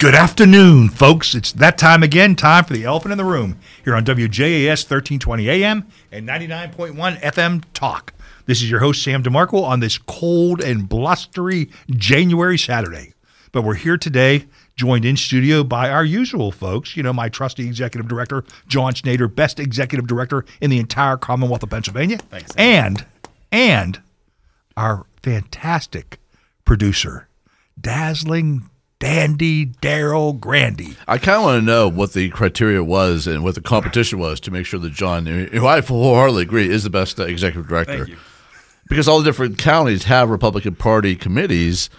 [0.00, 1.34] Good afternoon, folks.
[1.34, 5.50] It's that time again, time for the elephant in the room here on WJAS 1320
[5.50, 8.14] AM and 99.1 FM Talk.
[8.46, 13.12] This is your host, Sam DeMarco, on this cold and blustery January Saturday.
[13.52, 16.96] But we're here today, joined in studio by our usual folks.
[16.96, 21.62] You know, my trusty executive director, John Schneider, best executive director in the entire Commonwealth
[21.62, 22.16] of Pennsylvania.
[22.30, 22.56] Thanks.
[22.56, 23.04] And,
[23.52, 24.00] and
[24.78, 26.18] our fantastic
[26.64, 27.28] producer,
[27.78, 28.69] dazzling
[29.00, 30.94] dandy Daryl Grandy.
[31.08, 34.38] I kind of want to know what the criteria was and what the competition was
[34.40, 38.08] to make sure that John, who I wholeheartedly agree is the best executive director, Thank
[38.10, 38.16] you.
[38.88, 41.90] because all the different counties have Republican Party committees.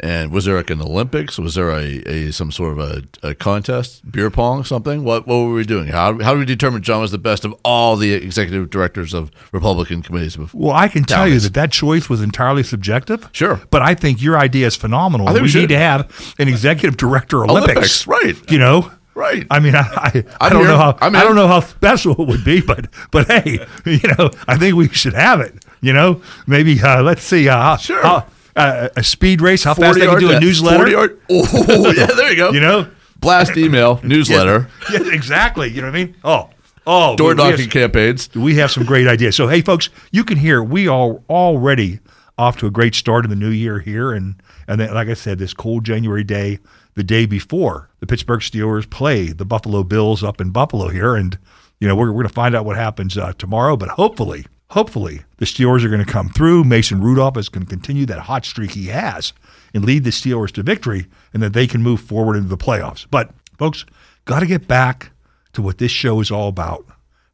[0.00, 1.38] And was there like an Olympics?
[1.38, 5.04] Was there a, a some sort of a, a contest, beer pong, something?
[5.04, 5.86] What what were we doing?
[5.88, 9.30] How how did we determine John was the best of all the executive directors of
[9.52, 10.36] Republican committees?
[10.36, 10.60] before?
[10.60, 13.28] Well, I can tell you that that choice was entirely subjective.
[13.32, 13.60] Sure.
[13.70, 15.28] But I think your idea is phenomenal.
[15.28, 18.06] I we we need to have an executive director Olympics.
[18.06, 18.50] Olympics, right.
[18.50, 18.90] You know?
[19.14, 19.46] Right.
[19.48, 20.70] I mean, I, I, I don't here.
[20.70, 24.00] know how I'm I don't know how special it would be, but but hey, you
[24.18, 25.54] know, I think we should have it.
[25.80, 27.48] You know, maybe uh, let's see.
[27.48, 28.02] Uh, Sure.
[28.02, 29.64] how- uh, a speed race.
[29.64, 30.88] How fast they can do a newsletter.
[30.88, 32.50] yard- Oh, yeah, there you go.
[32.52, 32.88] You know,
[33.18, 35.70] blast email newsletter, yeah, exactly.
[35.70, 36.16] You know what I mean?
[36.24, 36.50] Oh,
[36.86, 38.28] oh, door we- we have- knocking campaigns.
[38.34, 39.36] we have some great ideas.
[39.36, 42.00] So, hey, folks, you can hear we are already
[42.38, 45.14] off to a great start in the new year here, and and then, like I
[45.14, 46.58] said, this cold January day,
[46.94, 51.38] the day before the Pittsburgh Steelers play the Buffalo Bills up in Buffalo here, and
[51.80, 54.46] you know we're we're going to find out what happens uh, tomorrow, but hopefully.
[54.74, 56.64] Hopefully, the Steelers are going to come through.
[56.64, 59.32] Mason Rudolph is going to continue that hot streak he has
[59.72, 63.06] and lead the Steelers to victory, and that they can move forward into the playoffs.
[63.08, 63.84] But, folks,
[64.24, 65.12] got to get back
[65.52, 66.84] to what this show is all about,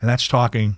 [0.02, 0.76] and that's talking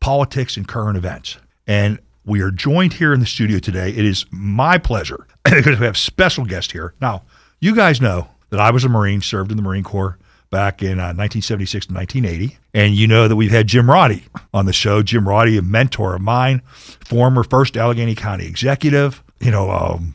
[0.00, 1.36] politics and current events.
[1.68, 3.90] And we are joined here in the studio today.
[3.90, 6.92] It is my pleasure because we have special guest here.
[7.00, 7.22] Now,
[7.60, 10.18] you guys know that I was a Marine, served in the Marine Corps
[10.50, 12.58] back in uh, 1976 to 1980.
[12.74, 15.02] And you know that we've had Jim Roddy on the show.
[15.02, 16.62] Jim Roddy, a mentor of mine,
[17.04, 19.22] former first Allegheny County executive.
[19.40, 20.14] You know, um,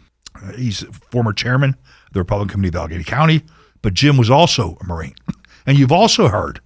[0.55, 3.41] he's former chairman of the Republican Committee of Allegheny County.
[3.81, 5.15] But Jim was also a Marine.
[5.65, 6.59] And you've also heard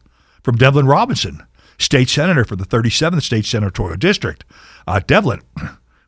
[0.44, 1.46] from Devlin Robinson,
[1.78, 4.46] state senator for the 37th state senatorial district.
[4.88, 5.42] Uh, Devlin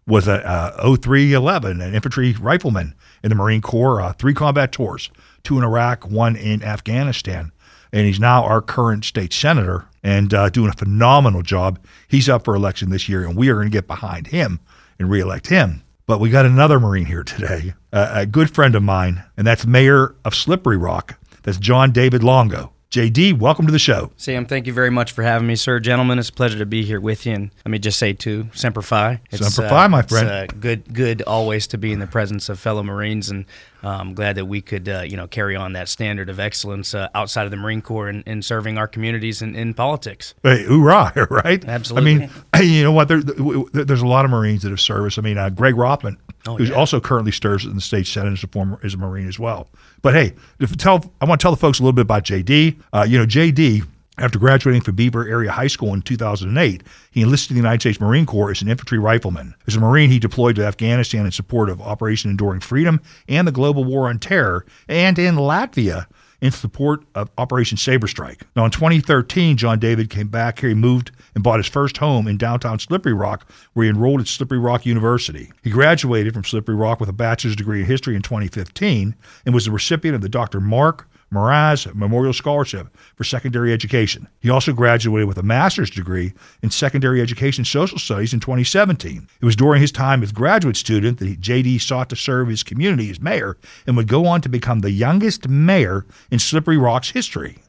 [0.08, 5.10] was a uh, 0311, an infantry rifleman in the Marine Corps, uh, three combat tours,
[5.44, 7.52] two in Iraq, one in Afghanistan.
[7.94, 11.80] And he's now our current state senator and uh, doing a phenomenal job.
[12.08, 14.60] He's up for election this year, and we are going to get behind him
[14.98, 15.84] and reelect him.
[16.06, 19.66] But we got another Marine here today, uh, a good friend of mine, and that's
[19.66, 21.18] Mayor of Slippery Rock.
[21.44, 22.74] That's Jondavid Longo.
[22.92, 24.12] JD, welcome to the show.
[24.18, 25.80] Sam, thank you very much for having me, sir.
[25.80, 27.32] Gentlemen, it's a pleasure to be here with you.
[27.32, 29.22] And let me just say, too, Semper Fi.
[29.32, 30.28] It's, Semper Fi, my it's, friend.
[30.30, 33.46] uh, good, good always to be in the presence of fellow Marines, and
[33.82, 37.08] I'm glad that we could, uh, you know, carry on that standard of excellence uh,
[37.16, 40.34] outside of the Marine Corps and in serving our communities in, in politics.
[40.44, 41.64] Hey, hoorah, right?
[41.64, 42.12] Absolutely.
[42.12, 42.30] I mean,
[42.76, 43.08] you know what?
[43.08, 45.18] There, there- there's a lot of Marines that have service.
[45.18, 46.74] I mean, uh, Greg Rothman, Oh, who yeah.
[46.74, 49.70] also currently serves in the state senate as a former is a Marine as well.
[50.02, 52.80] But hey, if tell I want to tell the folks a little bit about JD.
[52.94, 53.88] Uh, you know, JD.
[54.18, 58.00] After graduating from Beaver Area High School in 2008, he enlisted in the United States
[58.00, 59.56] Marine Corps as an infantry rifleman.
[59.68, 63.54] As a Marine, he deployed to Afghanistan in support of Operation Enduring Freedom and the
[63.54, 66.08] global war on terror, and in Latvia
[66.42, 68.48] in support of Operation Saber Strike.
[68.56, 70.70] Now, in 2013, Jondavid came back here.
[70.70, 74.28] He moved and bought his first home in downtown Slippery Rock, where he enrolled at
[74.28, 75.52] Slippery Rock University.
[75.64, 79.16] He graduated from Slippery Rock with a bachelor's degree in history in 2015
[79.46, 80.60] and was the recipient of the Dr.
[80.60, 84.28] Mark Mraz Memorial Scholarship for Secondary Education.
[84.40, 89.28] He also graduated with a master's degree in Secondary Education Social Studies in 2017.
[89.40, 93.10] It was during his time as graduate student that JD sought to serve his community
[93.10, 97.60] as mayor and would go on to become the youngest mayor in Slippery Rock's history.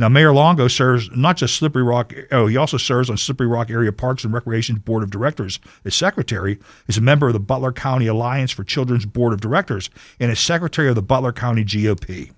[0.00, 3.68] Now, Mayor Longo serves not just Slippery Rock, oh, he also serves on Slippery Rock
[3.70, 6.58] Area Parks and Recreation Board of Directors as secretary,
[6.88, 10.40] is a member of the Butler County Alliance for Children's Board of Directors, and is
[10.40, 12.30] secretary of the Butler County GOP.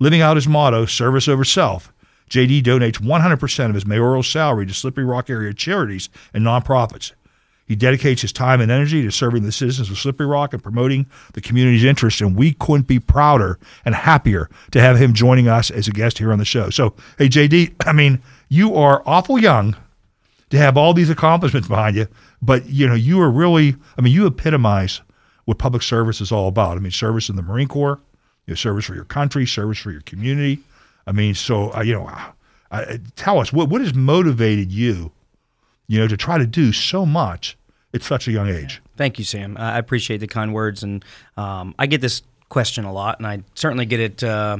[0.00, 1.92] Living out his motto, service over self,
[2.30, 7.12] JD donates 100% of his mayoral salary to Slippery Rock area charities and nonprofits.
[7.66, 11.06] He dedicates his time and energy to serving the citizens of Slippery Rock and promoting
[11.34, 15.70] the community's interests, and we couldn't be prouder and happier to have him joining us
[15.70, 16.70] as a guest here on the show.
[16.70, 19.76] So, hey, JD, I mean, you are awful young
[20.48, 22.08] to have all these accomplishments behind you,
[22.40, 25.02] but you know, you are really, I mean, you epitomize
[25.44, 26.76] what public service is all about.
[26.76, 28.00] I mean, service in the Marine Corps,
[28.50, 30.58] you know, service for your country, service for your community.
[31.06, 32.32] I mean, so uh, you know, uh,
[32.72, 35.12] uh, tell us what what has motivated you,
[35.86, 37.56] you know, to try to do so much
[37.94, 38.82] at such a young age.
[38.96, 39.56] Thank you, Sam.
[39.56, 41.04] I appreciate the kind words, and
[41.36, 44.22] um, I get this question a lot, and I certainly get it.
[44.22, 44.58] Uh,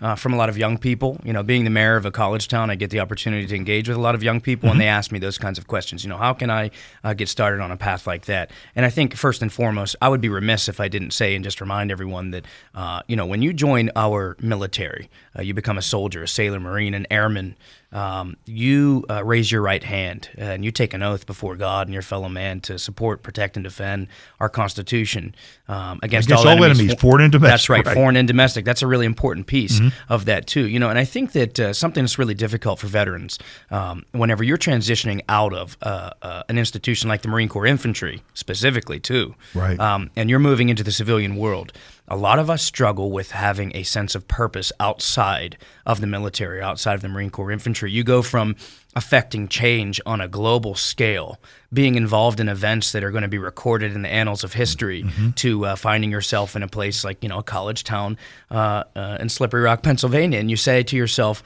[0.00, 1.20] uh, from a lot of young people.
[1.24, 3.88] You know, being the mayor of a college town, I get the opportunity to engage
[3.88, 4.72] with a lot of young people, mm-hmm.
[4.72, 6.04] and they ask me those kinds of questions.
[6.04, 6.70] You know, how can I
[7.04, 8.50] uh, get started on a path like that?
[8.74, 11.44] And I think first and foremost, I would be remiss if I didn't say and
[11.44, 15.78] just remind everyone that uh, you know when you join our military, uh, you become
[15.78, 17.56] a soldier, a sailor, marine, an airman
[17.92, 21.92] um, you uh, raise your right hand and you take an oath before God and
[21.92, 24.06] your fellow man to support, protect, and defend
[24.38, 25.34] our Constitution
[25.66, 27.50] um, against, against, all, all enemies, enemies, foreign and domestic.
[27.50, 28.64] That's right, right, foreign and domestic.
[28.64, 30.12] That's a really important piece mm-hmm.
[30.12, 30.68] of that too.
[30.68, 33.40] You know, and I think that uh, something that's really difficult for veterans
[33.72, 38.22] um, whenever you're transitioning out of uh, uh an institution like the Marine Corps Infantry,
[38.34, 41.72] specifically too, right, um, and you're moving into the civilian world
[42.10, 46.60] a lot of us struggle with having a sense of purpose outside of the military,
[46.60, 47.92] outside of the Marine Corps infantry.
[47.92, 48.56] You go from
[48.96, 51.38] affecting change on a global scale,
[51.72, 55.04] being involved in events that are going to be recorded in the annals of history,
[55.04, 55.30] mm-hmm.
[55.30, 58.18] to uh, finding yourself in a place like you know a college town
[58.50, 61.44] uh, uh, in Slippery Rock, Pennsylvania, and you say to yourself,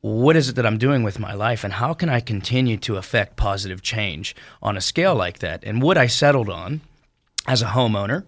[0.00, 2.96] what is it that I'm doing with my life and how can I continue to
[2.96, 5.64] affect positive change on a scale like that?
[5.64, 6.82] And what I settled on
[7.46, 8.24] as a homeowner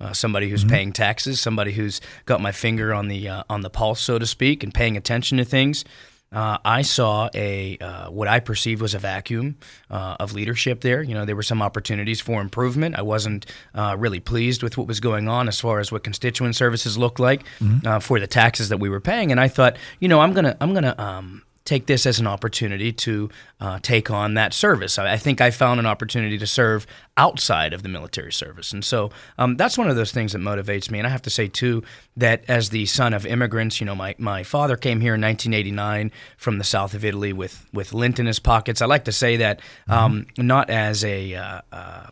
[0.00, 0.74] uh, somebody who's mm-hmm.
[0.74, 4.26] paying taxes, somebody who's got my finger on the uh, on the pulse, so to
[4.26, 5.84] speak, and paying attention to things.
[6.30, 9.56] Uh, I saw a uh, what I perceived was a vacuum
[9.90, 11.02] uh, of leadership there.
[11.02, 12.96] You know, there were some opportunities for improvement.
[12.98, 16.54] I wasn't uh, really pleased with what was going on as far as what constituent
[16.54, 17.98] services looked like mm-hmm.
[18.00, 20.74] for the taxes that we were paying, and I thought, you know, I'm gonna I'm
[20.74, 23.28] gonna um, take this as an opportunity to
[23.60, 24.98] uh, take on that service.
[24.98, 26.86] I, I, think I found an opportunity to serve
[27.18, 28.72] outside of the military service.
[28.72, 30.98] And so um, that's one of those things that motivates me.
[30.98, 31.82] And I have to say, too,
[32.16, 36.10] that as the son of immigrants, you know, my, my father came here in 1989
[36.38, 38.80] from the south of Italy with, with lint in his pockets.
[38.80, 40.46] I like to say that um, mm-hmm.
[40.46, 42.06] not as a uh, uh,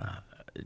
[0.00, 0.16] uh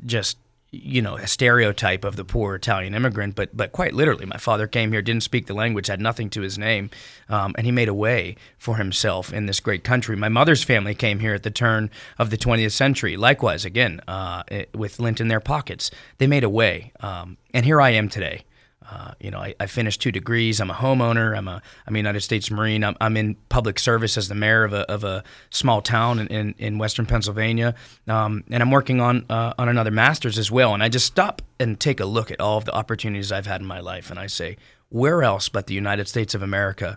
[0.05, 0.37] just
[0.85, 4.67] you know, a stereotype of the poor Italian immigrant, but but quite literally, my father
[4.67, 6.91] came here, didn't speak the language, had nothing to his name,
[7.29, 10.17] um, and he made a way for himself in this great country.
[10.17, 13.17] My mother's family came here at the turn of the 20th century.
[13.17, 14.43] Likewise, again, uh,
[14.75, 18.46] with lint in their pockets, they made a way, um, and here I am today.
[18.89, 20.61] Uh, you know, I, I, finished two degrees.
[20.61, 21.37] I'm a homeowner.
[21.37, 22.85] I'm a I'm a United States Marine.
[22.85, 26.27] I'm, I'm in public service as the mayor of a, of a small town in,
[26.29, 27.75] in, in Western Pennsylvania,
[28.07, 30.73] um, and I'm working on uh, on another master's as well.
[30.73, 33.61] And I just stop and take a look at all of the opportunities I've had
[33.61, 34.57] in my life, and I say,
[34.89, 36.97] where else but the United States of America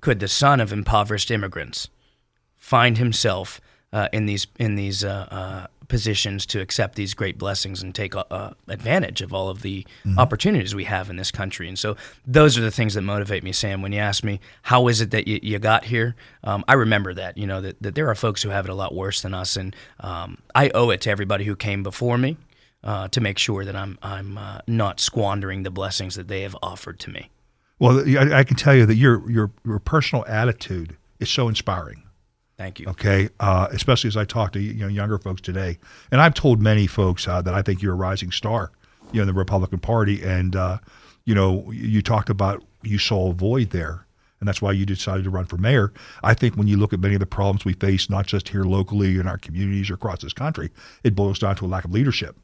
[0.00, 1.88] could the son of impoverished immigrants
[2.56, 3.60] find himself
[3.92, 8.14] uh, in these in these uh, uh, positions to accept these great blessings and take
[8.16, 10.18] uh, advantage of all of the mm-hmm.
[10.18, 11.68] opportunities we have in this country.
[11.68, 11.96] And so
[12.26, 13.82] those are the things that motivate me, Sam.
[13.82, 16.14] When you ask me, how is it that you, you got here?
[16.42, 18.74] Um, I remember that, you know, that, that there are folks who have it a
[18.74, 19.56] lot worse than us.
[19.56, 22.36] And um, I owe it to everybody who came before me
[22.82, 26.56] uh, to make sure that I'm, I'm uh, not squandering the blessings that they have
[26.62, 27.30] offered to me.
[27.78, 32.03] Well, I, I can tell you that your, your, your personal attitude is so inspiring.
[32.56, 32.86] Thank you.
[32.88, 35.78] Okay, uh, especially as I talk to you know younger folks today,
[36.10, 38.70] and I've told many folks uh, that I think you're a rising star,
[39.12, 40.78] you know, in the Republican Party, and uh,
[41.24, 44.06] you know, you talked about you saw a void there,
[44.38, 45.92] and that's why you decided to run for mayor.
[46.22, 48.64] I think when you look at many of the problems we face, not just here
[48.64, 50.70] locally in our communities or across this country,
[51.02, 52.36] it boils down to a lack of leadership.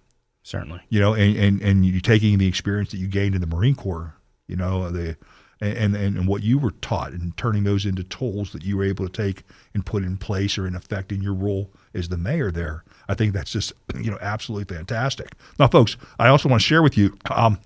[0.42, 0.80] Certainly.
[0.88, 3.74] You know, and and and you taking the experience that you gained in the Marine
[3.76, 4.16] Corps,
[4.48, 5.16] you know, the
[5.60, 8.84] and, and, and what you were taught and turning those into tools that you were
[8.84, 9.42] able to take
[9.74, 12.82] and put in place or in effect in your role as the mayor there.
[13.08, 15.32] I think that's just you know absolutely fantastic.
[15.58, 17.16] Now, folks, I also want to share with you.
[17.30, 17.58] Um,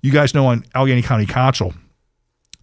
[0.00, 1.74] you guys know on Allegheny County Council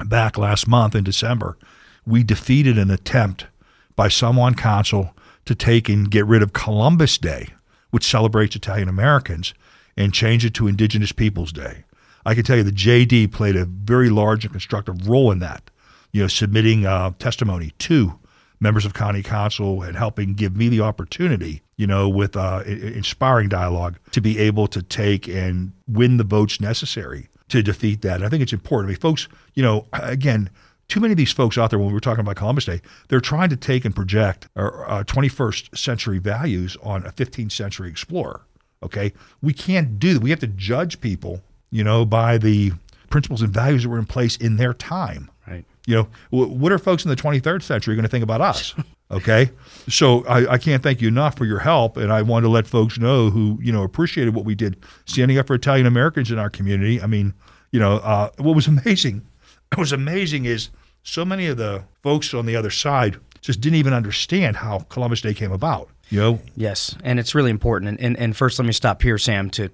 [0.06, 1.58] back last month in December,
[2.06, 3.48] we defeated an attempt
[3.96, 5.14] by some on council
[5.46, 7.50] to take and get rid of Columbus Day,
[7.92, 9.54] which celebrates Italian Americans,
[9.98, 11.84] and change it to Indigenous Peoples Day.
[12.30, 15.72] I can tell you the JD played a very large and constructive role in that.
[16.12, 18.20] You know, submitting uh, testimony to
[18.60, 23.50] members of county council and helping give me the opportunity, you know, with uh, inspiring
[23.50, 28.18] dialogue to be able to take and win the votes necessary to defeat that.
[28.18, 28.90] And I think it's important.
[28.90, 30.52] I mean, folks, you know, again,
[30.88, 33.20] too many of these folks out there, when we were talking about Columbus Day, they're
[33.20, 38.42] trying to take and project uh, 21st century values on a 15th century explorer.
[38.84, 40.22] Okay, we can't do that.
[40.22, 42.72] We have to judge people you know, by the
[43.10, 45.30] principles and values that were in place in their time.
[45.48, 45.66] Right.
[45.88, 48.76] You know, what are folks in the 23rd century going to think about us?
[49.12, 49.50] Okay.
[49.88, 51.98] So I, I, can't thank you enough for your help.
[51.98, 55.40] And I want to let folks know who, you know, appreciated what we did standing
[55.40, 57.02] up for Italian Americans in our community.
[57.02, 57.34] I mean,
[57.72, 59.26] you know, uh, what was amazing,
[59.70, 60.70] what was amazing is
[61.02, 65.22] so many of the folks on the other side just didn't even understand how Columbus
[65.22, 65.90] Day came about.
[66.10, 66.40] You know?
[66.56, 66.96] Yes.
[67.04, 67.90] And it's really important.
[67.90, 69.70] And, and, and first, let me stop here, Sam, to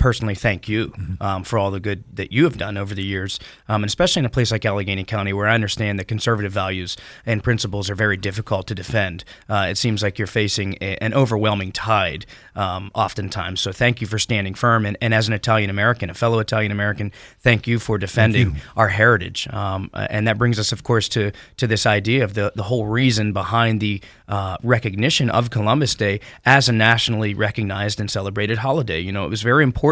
[0.00, 3.38] personally thank you um, for all the good that you have done over the years,
[3.68, 6.96] um, and especially in a place like Allegheny County, where I understand that conservative values
[7.24, 9.24] and principles are very difficult to defend.
[9.48, 12.26] Uh, it seems like you're facing a, an overwhelming tide
[12.56, 13.60] um, oftentimes.
[13.60, 16.72] So thank you for standing firm, and, and as an Italian American, a fellow Italian
[16.72, 19.46] American, thank you for defending our heritage.
[19.52, 22.86] Um, and that brings us, of course, to to this idea of the the whole
[22.86, 29.00] reason behind the uh, recognition of Columbus Day as a nationally recognized and celebrated holiday.
[29.00, 29.89] You know, it was very important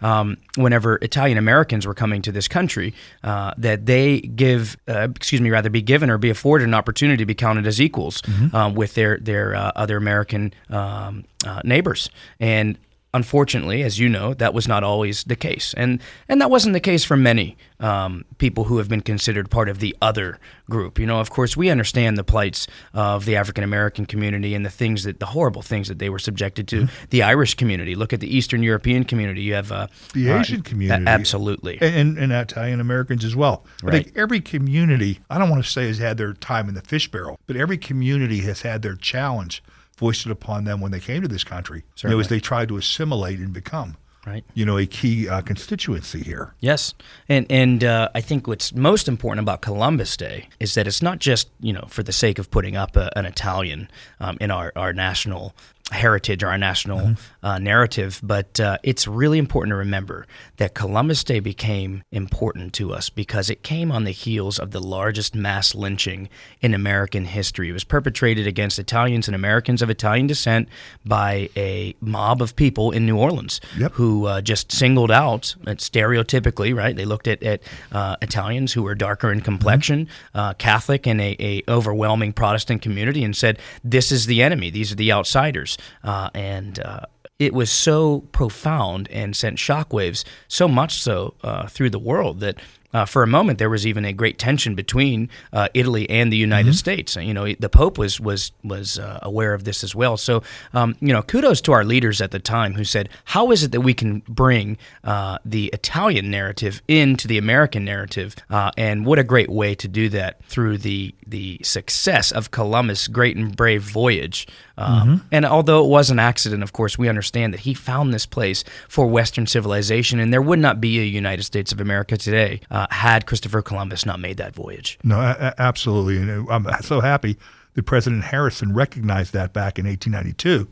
[0.00, 5.40] um, whenever Italian Americans were coming to this country uh, that they give, uh, excuse
[5.40, 8.22] me, rather be given or be afforded an opportunity to be counted as equals
[8.54, 12.10] um, with their their uh, other American um, uh, neighbors.
[12.40, 12.78] And
[13.16, 16.80] unfortunately, as you know, that was not always the case, and and that wasn't the
[16.80, 20.38] case for many um, people who have been considered part of the other
[20.70, 20.98] group.
[20.98, 24.70] You know, of course, we understand the plights of the African American community and the
[24.70, 26.86] things that the horrible things that they were subjected to.
[27.10, 27.94] The Irish community.
[27.94, 29.42] Look at the Eastern European community.
[29.42, 31.04] You have uh, The uh, Asian community.
[31.04, 31.78] a- absolutely.
[31.80, 33.64] and, and Italian Americans as well.
[33.82, 34.04] I Right.
[34.04, 37.10] think every community, I don't want to say has had their time in the fish
[37.10, 39.62] barrel, but every community has had their challenge
[39.96, 41.84] foisted upon them when they came to this country.
[42.02, 44.44] You know, as they tried to assimilate and become, Right.
[44.54, 46.52] you know, a key uh, constituency here.
[46.60, 46.94] Yes,
[47.28, 51.18] and and uh, I think what's most important about Columbus Day is that it's not
[51.18, 53.88] just you know for the sake of putting up a, an Italian
[54.20, 55.54] um, in our our national
[55.92, 57.14] heritage or our national
[57.44, 60.26] uh, narrative, but uh, it's really important to remember
[60.56, 64.80] that Columbus Day became important to us because it came on the heels of the
[64.80, 66.28] largest mass lynching
[66.60, 67.68] in American history.
[67.68, 70.68] It was perpetrated against Italians and Americans of Italian descent
[71.04, 73.92] by a mob of people in New Orleans Yep.
[73.92, 76.96] who uh, just singled out, uh, stereotypically, right?
[76.96, 77.62] They looked at, at
[77.92, 83.22] uh, Italians who were darker in complexion, uh, Catholic, and a, a overwhelming Protestant community,
[83.22, 84.70] and said, "This is the enemy.
[84.70, 87.00] These are the outsiders." Uh, and uh,
[87.38, 92.58] it was so profound and sent shockwaves, so much so uh, through the world that.
[92.94, 96.36] Uh, for a moment, there was even a great tension between uh, Italy and the
[96.36, 97.14] United States.
[97.16, 100.16] You know, the Pope was was was uh, aware of this as well.
[100.16, 100.42] So,
[100.72, 103.72] um, you know, kudos to our leaders at the time who said, "How is it
[103.72, 109.18] that we can bring uh, the Italian narrative into the American narrative?" Uh, and what
[109.18, 113.82] a great way to do that through the the success of Columbus' great and brave
[113.82, 114.46] voyage.
[114.78, 118.26] Um, And although it was an accident, of course, we understand that he found this
[118.26, 122.60] place for Western civilization, and there would not be a United States of America today
[122.70, 124.98] uh, had Christopher Columbus not made that voyage.
[125.02, 126.18] No, a- a- absolutely.
[126.18, 127.36] And I'm so happy
[127.74, 130.68] that President Harrison recognized that back in 1892,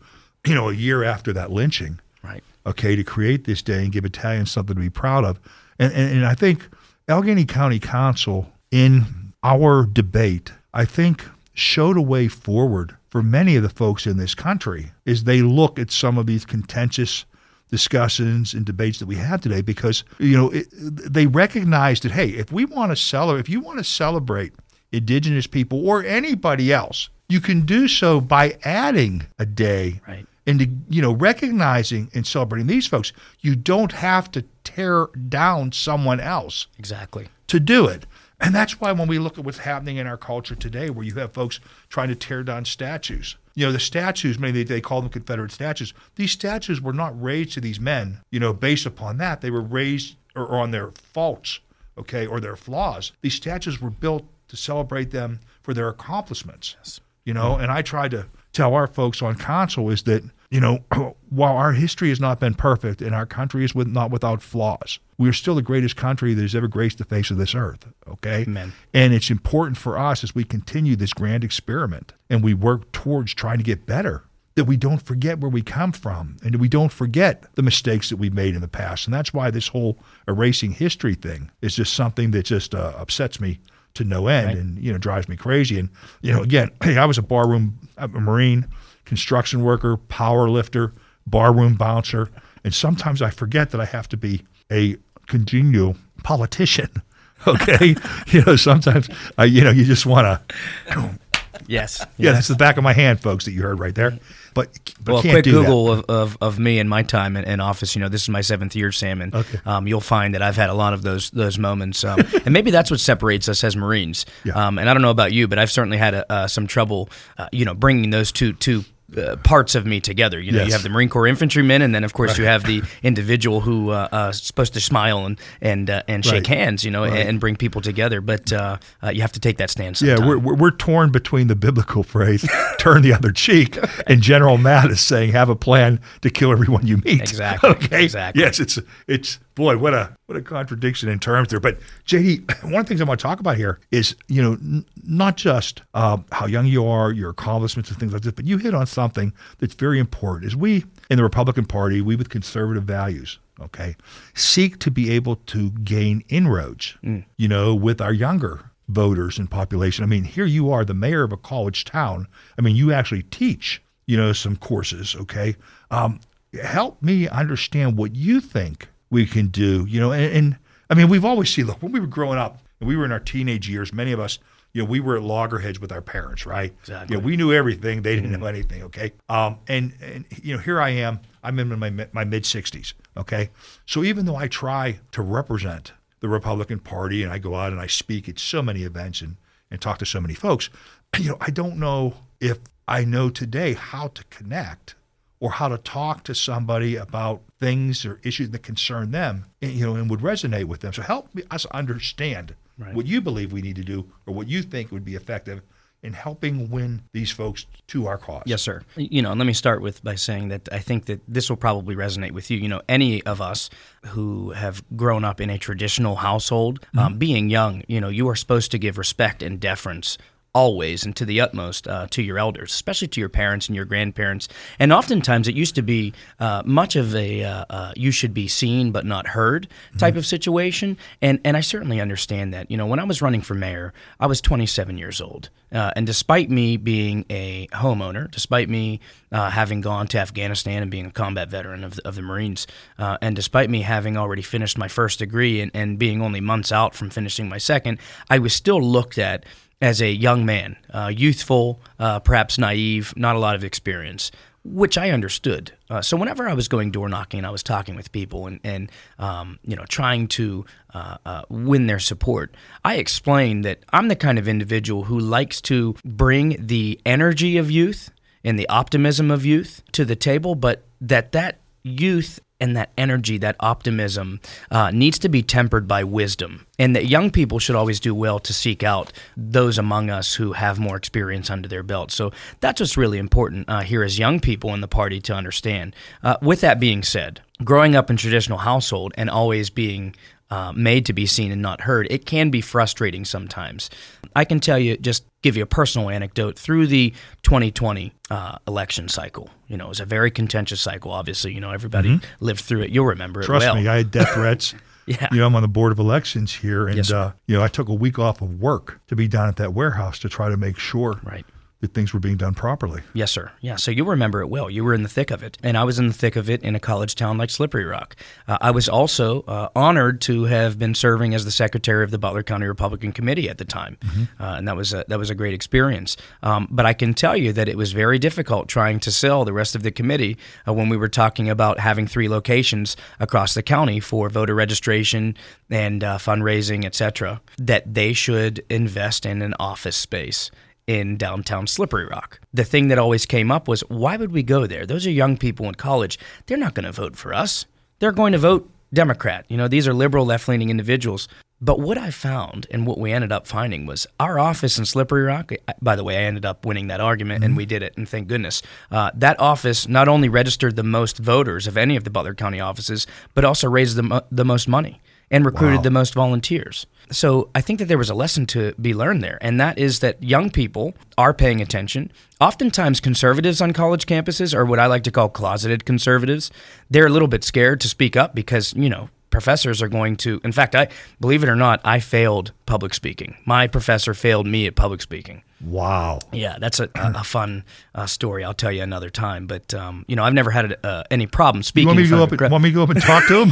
[0.46, 1.98] you know, a year after that lynching.
[2.22, 2.42] Right.
[2.66, 5.38] okay, to create this day and give Italians something to be proud of.
[5.78, 6.68] And, and, and I think
[7.08, 9.04] Allegheny County Council, in
[9.42, 14.34] our debate, I think showed a way forward for many of the folks in this
[14.34, 17.24] country is they look at some of these contentious
[17.70, 22.30] discussions and debates that we have today because you know it, they recognize that hey
[22.30, 24.52] if we want to celebrate if you want to celebrate
[24.90, 30.26] indigenous people or anybody else you can do so by adding a day Right.
[30.48, 36.18] and you know recognizing and celebrating these folks you don't have to tear down someone
[36.18, 37.28] else Exactly.
[37.46, 38.06] to do it
[38.44, 41.14] and that's why when we look at what's happening in our culture today where you
[41.14, 45.00] have folks trying to tear down statues you know the statues maybe they, they call
[45.00, 49.16] them confederate statues these statues were not raised to these men you know based upon
[49.18, 49.40] that.
[49.40, 51.60] They were raised or, or on their faults
[51.96, 53.12] okay or their flaws.
[53.22, 57.56] These statues were built to celebrate them for their accomplishments you know.
[57.56, 60.78] And i try to tell our folks on council is that you know
[61.30, 64.98] while our history has not been perfect and our country is with, not without flaws
[65.18, 67.86] we are still the greatest country that has ever graced the face of this earth
[68.08, 68.72] okay Amen.
[68.92, 73.34] and it's important for us as we continue this grand experiment and we work towards
[73.34, 74.24] trying to get better
[74.56, 78.16] that we don't forget where we come from and we don't forget the mistakes that
[78.18, 79.98] we made in the past and that's why this whole
[80.28, 83.58] erasing history thing is just something that just uh, upsets me
[83.94, 84.56] to no end Right.
[84.56, 85.88] and you know drives me crazy and
[86.22, 88.66] you know again hey i was a barroom a marine
[89.04, 90.92] construction worker power lifter
[91.26, 92.30] barroom bouncer
[92.64, 94.96] and sometimes i forget that i have to be a
[95.26, 96.90] congenial politician
[97.46, 97.94] okay
[98.28, 99.08] you know sometimes
[99.38, 101.18] i you know you just want to
[101.66, 102.04] Yes.
[102.18, 104.18] yeah that's the back of my hand folks that you heard right there
[104.54, 104.68] but,
[105.02, 107.96] but well, quick Google of, of, of me and my time in, in office.
[107.96, 109.58] You know, this is my seventh year, Sam, and Okay.
[109.66, 112.70] um, you'll find that I've had a lot of those those moments, um, and maybe
[112.70, 114.26] that's what separates us as Marines.
[114.44, 114.52] Yeah.
[114.52, 117.08] Um, and I don't know about you, but I've certainly had a, uh, some trouble,
[117.36, 118.84] uh, you know, bringing those two two
[119.16, 120.40] uh, parts of me together.
[120.40, 120.66] You know, Yes.
[120.68, 123.90] you have the Marine Corps infantrymen, and then of course you have the individual who
[123.90, 126.46] uh, uh, is supposed to smile and and uh, and shake Right.
[126.46, 126.84] hands.
[126.84, 128.20] You know, and, and bring people together.
[128.20, 130.00] But uh, uh, you have to take that stand.
[130.00, 134.56] Yeah, we're, we're, we're torn between the biblical phrase, turn the other cheek, and General
[134.58, 137.20] Mattis saying, have a plan to kill everyone you meet.
[137.20, 138.04] Exactly, Okay.
[138.04, 138.42] exactly.
[138.42, 141.60] Yes, it's, it's, boy, what a, what a contradiction in terms there.
[141.60, 144.52] But JD, one of the things I want to talk about here is, you know,
[144.52, 148.44] n- not just uh, how young you are, your accomplishments and things like this, but
[148.44, 150.46] you hit on something that's very important.
[150.46, 153.96] Is we in the Republican Party, we with conservative values, okay,
[154.34, 156.96] seek to be able to gain inroads,
[157.36, 160.04] you know, with our younger voters and population.
[160.04, 162.26] I mean, here you are, the mayor of a college town.
[162.58, 165.14] I mean, you actually teach, you know, some courses.
[165.14, 165.56] Okay,
[165.90, 166.20] um,
[166.62, 169.86] help me understand what you think we can do.
[169.88, 170.58] You know, and, and
[170.90, 171.66] I mean, we've always seen.
[171.66, 174.20] Look, when we were growing up, and we were in our teenage years, many of
[174.20, 174.38] us.
[174.72, 176.72] You know, we were at loggerheads with our parents, right?
[176.80, 177.14] Exactly.
[177.14, 178.82] You know, we knew everything; they didn't know anything.
[178.82, 181.20] Okay, um, and and you know, here I am.
[181.44, 182.92] I'm in my my mid 60s.
[183.16, 183.50] Okay,
[183.86, 187.80] so even though I try to represent the Republican Party and I go out and
[187.80, 189.36] I speak at so many events and,
[189.70, 190.70] and talk to so many folks,
[191.18, 194.96] you know, I don't know if I know today how to connect
[195.38, 199.86] or how to talk to somebody about things or issues that concern them, and, you
[199.86, 200.92] know, and would resonate with them.
[200.92, 202.54] So help me, us understand
[202.92, 205.62] what you believe we need to do or what you think would be effective
[206.02, 208.42] in helping win these folks to our cause.
[208.44, 208.82] Yes, sir.
[208.96, 211.56] You know, and let me start with by saying that I think that this will
[211.56, 212.58] probably resonate with you.
[212.58, 213.70] You know, any of us
[214.08, 218.36] who have grown up in a traditional household, um, being young, you know, you are
[218.36, 220.18] supposed to give respect and deference
[220.54, 223.84] always and to the utmost uh, to your elders, especially to your parents and your
[223.84, 224.48] grandparents.
[224.78, 228.46] And oftentimes it used to be uh, much of a uh, uh, you should be
[228.46, 229.66] seen but not heard
[229.98, 230.96] type of situation.
[231.20, 232.70] And and I certainly understand that.
[232.70, 235.50] You know, when I was running for mayor, I was 27 years old.
[235.72, 239.00] Uh, and despite me being a homeowner, despite me
[239.32, 242.68] uh, having gone to Afghanistan and being a combat veteran of the, of the Marines,
[242.96, 246.70] uh, and despite me having already finished my first degree and, and being only months
[246.70, 247.98] out from finishing my second,
[248.30, 249.44] I was still looked at
[249.84, 254.30] as a young man, uh, youthful, uh, perhaps naive, not a lot of experience,
[254.64, 255.72] which I understood.
[255.90, 258.90] Uh, so whenever I was going door knocking, I was talking with people and, and
[259.18, 262.54] um, you know trying to uh, uh, win their support.
[262.82, 267.70] I explained that I'm the kind of individual who likes to bring the energy of
[267.70, 268.10] youth
[268.42, 273.38] and the optimism of youth to the table, but that that youth and that energy,
[273.38, 274.40] that optimism,
[274.70, 276.66] uh, needs to be tempered by wisdom.
[276.78, 280.52] And that young people should always do well to seek out those among us who
[280.52, 282.10] have more experience under their belt.
[282.10, 285.94] So that's what's really important uh, here as young people in the party to understand.
[286.22, 290.14] Uh, with that being said, growing up in traditional household and always being
[290.54, 293.90] uh, made to be seen and not heard, it can be frustrating sometimes.
[294.36, 297.12] I can tell you, just give you a personal anecdote through the
[297.42, 299.50] 2020 uh, election cycle.
[299.66, 301.10] You know, it was a very contentious cycle.
[301.10, 302.90] Obviously, you know, everybody lived through it.
[302.90, 303.52] You'll remember it Mm-hmm.
[303.52, 303.74] Trust well.
[303.74, 304.74] me, I had death threats.
[305.06, 305.28] Yeah.
[305.30, 307.68] You know, I'm on the board of elections here, and Yes, uh, you know, I
[307.68, 310.56] took a week off of work to be down at that warehouse to try to
[310.56, 311.44] make sure Right.
[311.84, 313.02] That things were being done properly.
[313.12, 313.52] Yes, sir.
[313.60, 314.70] Yeah, so you remember it well.
[314.70, 316.62] You were in the thick of it, and I was in the thick of it
[316.62, 318.16] in a college town like Slippery Rock.
[318.48, 322.18] Uh, I was also uh, honored to have been serving as the secretary of the
[322.18, 323.98] Butler County Republican Committee at the time,
[324.40, 326.16] uh, and that was a, that was a great experience.
[326.42, 329.52] Um, but I can tell you that it was very difficult trying to sell the
[329.52, 333.62] rest of the committee uh, when we were talking about having three locations across the
[333.62, 335.36] county for voter registration
[335.70, 340.50] and uh, fundraising, et cetera, that they should invest in an office space
[340.86, 342.40] in downtown Slippery Rock.
[342.52, 344.86] The thing that always came up was why would we go there?
[344.86, 346.18] Those are young people in college.
[346.46, 347.66] They're not going to vote for us.
[347.98, 349.44] They're going to vote Democrat.
[349.48, 351.28] You know, these are liberal, left leaning individuals.
[351.60, 355.22] But what I found and what we ended up finding was our office in Slippery
[355.22, 355.50] Rock.
[355.80, 358.28] By the way, I ended up winning that argument and we did it, and thank
[358.28, 358.60] goodness.
[358.90, 362.60] Uh, that office not only registered the most voters of any of the Butler County
[362.60, 366.86] offices, but also raised the, mo- the most money and recruited the most volunteers.
[367.10, 370.00] So I think that there was a lesson to be learned there, and that is
[370.00, 372.10] that young people are paying attention.
[372.40, 376.50] Oftentimes, conservatives on college campuses are what I like to call closeted conservatives.
[376.90, 380.40] They're a little bit scared to speak up because, you know, professors are going to
[380.44, 380.86] in fact i
[381.20, 385.42] believe it or not i failed public speaking my professor failed me at public speaking
[385.66, 386.20] Wow.
[386.32, 388.44] yeah, that's a, a, a fun uh, story.
[388.44, 389.46] I'll tell you another time.
[389.46, 391.86] But um, you know, I've never had uh, any problem You speaking.
[391.88, 392.32] want me to go up?
[392.32, 393.48] And, want me to go up and talk to him?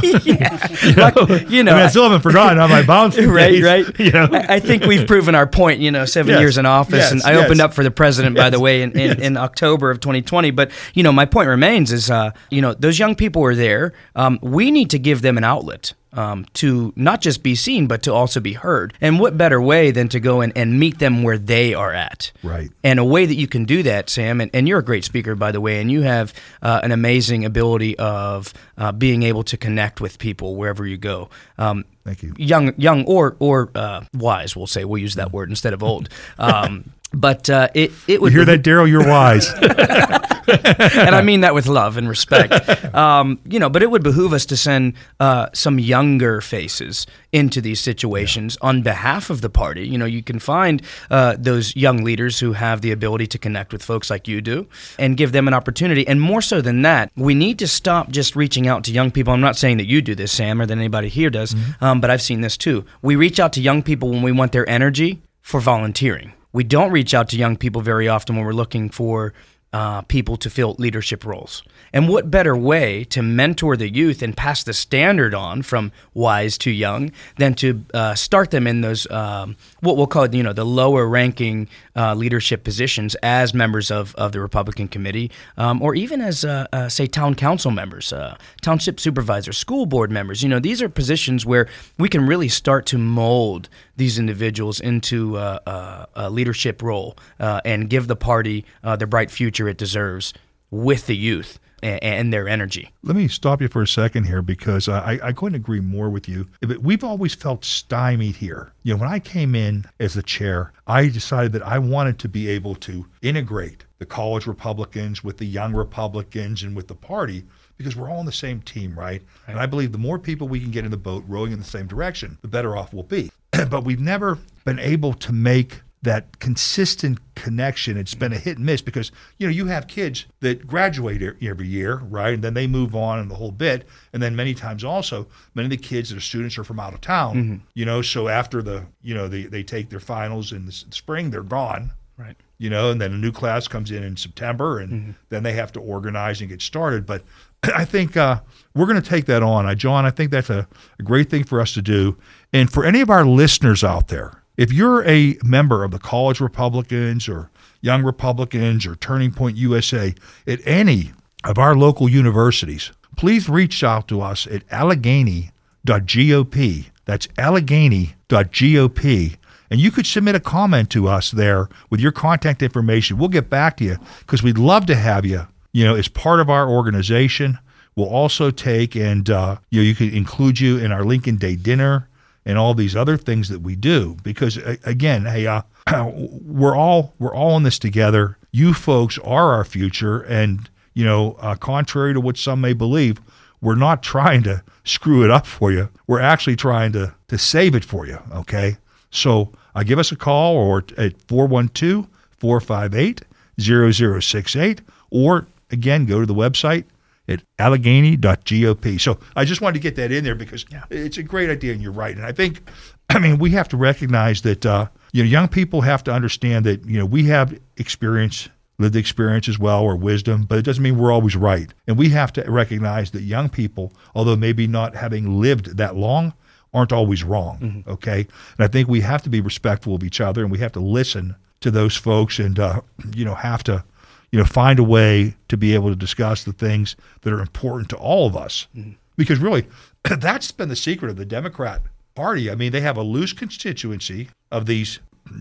[0.95, 1.15] Like,
[1.49, 3.99] you know, I, mean, I still haven't forgotten how my bouncing right, days, right.
[3.99, 5.79] You know, I, I think we've proven our point.
[5.79, 7.45] You know, seven Yes, years in office, yes, and I yes.
[7.45, 10.51] opened up for the president, by the way, in, in, in October of 2020.
[10.51, 13.93] But you know, my point remains is, uh, you know, those young people are there.
[14.15, 15.93] Um, we need to give them an outlet.
[16.13, 18.93] Um, to not just be seen, but to also be heard.
[19.01, 22.31] And what better way than to go and, and meet them where they are at?
[22.43, 22.71] Right.
[22.83, 25.35] And a way that you can do that, Sam, and, and you're a great speaker,
[25.35, 29.57] by the way, and you have uh, an amazing ability of uh, being able to
[29.57, 31.29] connect with people wherever you go.
[31.57, 32.33] Um, Thank you.
[32.37, 34.83] Young, young, or or uh, wise, we'll say.
[34.83, 36.09] We'll use that word instead of old.
[36.37, 38.89] Um, but uh, it it You would hear that, Daryl?
[38.89, 39.51] You're wise.
[40.47, 42.53] and I mean that with love and respect.
[42.93, 47.61] Um, you know, but it would behoove us to send uh, some younger faces into
[47.61, 49.87] these situations on behalf of the party.
[49.87, 53.71] You know, you can find uh, those young leaders who have the ability to connect
[53.71, 54.67] with folks like you do
[54.99, 56.05] and give them an opportunity.
[56.07, 59.33] And more so than that, we need to stop just reaching out to young people.
[59.33, 62.09] I'm not saying that you do this, Sam, or that anybody here does, um, but
[62.09, 62.85] I've seen this too.
[63.01, 66.33] We reach out to young people when we want their energy for volunteering.
[66.53, 69.33] We don't reach out to young people very often when we're looking for
[69.73, 71.63] uh, people to fill leadership roles.
[71.91, 76.59] And what better way to mentor the youth and pass the standard on from wise
[76.59, 80.53] to young than to uh, start them in those um, what we'll call you know
[80.53, 85.95] the lower ranking uh, leadership positions as members of, of the Republican committee um, or
[85.95, 90.43] even as uh, uh, say town council members, uh, township supervisors, school board members.
[90.43, 95.37] You know these are positions where we can really start to mold these individuals into
[95.37, 100.33] uh, uh, a leadership role and give the party the bright future it deserves
[100.71, 102.91] with the youth and, their energy.
[103.03, 106.27] Let me stop you for a second here because I, I couldn't agree more with
[106.27, 106.47] you.
[106.81, 108.73] We've always felt stymied here.
[108.83, 112.29] You know, when I came in as the chair, I decided that I wanted to
[112.29, 117.43] be able to integrate the college Republicans with the young Republicans and with the party
[117.77, 119.21] because we're all on the same team, right?
[119.47, 121.65] And I believe the more people we can get in the boat rowing in the
[121.65, 123.31] same direction, the better off we'll be.
[123.69, 127.97] but we've never been able to make that consistent connection.
[127.97, 131.67] It's been a hit and miss because you know you have kids that graduate every
[131.67, 133.87] year, right, and then they move on and the whole bit.
[134.11, 136.93] And then many times also, many of the kids that are students are from out
[136.93, 137.63] of town.
[137.73, 141.31] You know, so after the you know they they take their finals in the spring,
[141.31, 141.91] they're gone.
[142.17, 142.35] Right.
[142.59, 145.71] You know, and then a new class comes in in September, and then they have
[145.73, 147.05] to organize and get started.
[147.05, 147.23] But
[147.63, 148.41] I think uh,
[148.75, 149.65] we're going to take that on.
[149.65, 150.67] I, John, I think that's a,
[150.99, 152.17] a great thing for us to do.
[152.53, 156.39] And for any of our listeners out there, if you're a member of the College
[156.39, 157.49] Republicans or
[157.81, 160.13] Young Republicans or Turning Point USA
[160.47, 161.11] at any
[161.43, 166.85] of our local universities, please reach out to us at allegheny.gop.
[167.05, 169.37] That's allegheny.gop.
[169.69, 173.17] And you could submit a comment to us there with your contact information.
[173.17, 176.39] We'll get back to you because we'd love to have you, you know, as part
[176.39, 177.57] of our organization.
[177.95, 181.55] We'll also take and, uh, you know, you could include you in our Lincoln Day
[181.55, 182.07] dinner
[182.45, 184.17] and all these other things that we do.
[184.23, 185.61] Because again hey uh,
[186.11, 188.37] we're all we're all in this together.
[188.51, 190.21] You folks are our future.
[190.21, 193.19] And you know uh, contrary to what some may believe
[193.61, 195.89] we're not trying to screw it up for you.
[196.05, 198.77] We're actually trying to to save it for you okay?
[199.09, 203.21] So uh, give us a call or at 412 458
[203.59, 206.85] 0068 or again go to the website
[207.27, 208.99] at allegheny.gop.
[208.99, 211.81] So I just wanted to get that in there because it's a great idea, and
[211.81, 212.15] you're right.
[212.15, 212.61] And I think,
[213.09, 216.65] I mean, we have to recognize that uh, you know young people have to understand
[216.65, 220.83] that you know we have experience, lived experience as well, or wisdom, but it doesn't
[220.83, 221.73] mean we're always right.
[221.87, 226.33] And we have to recognize that young people, although maybe not having lived that long,
[226.73, 227.83] aren't always wrong.
[227.87, 230.71] Okay, and I think we have to be respectful of each other, and we have
[230.73, 232.81] to listen to those folks, and uh,
[233.15, 233.85] you know have to
[234.33, 237.87] you know, find a way to be able to discuss the things that are important
[237.89, 238.65] to all of us.
[238.75, 238.93] Mm-hmm.
[239.15, 239.67] Because really,
[240.17, 241.83] that's been the secret of the Democrat
[242.15, 242.49] Party.
[242.49, 244.97] I mean, they have a loose constituency of these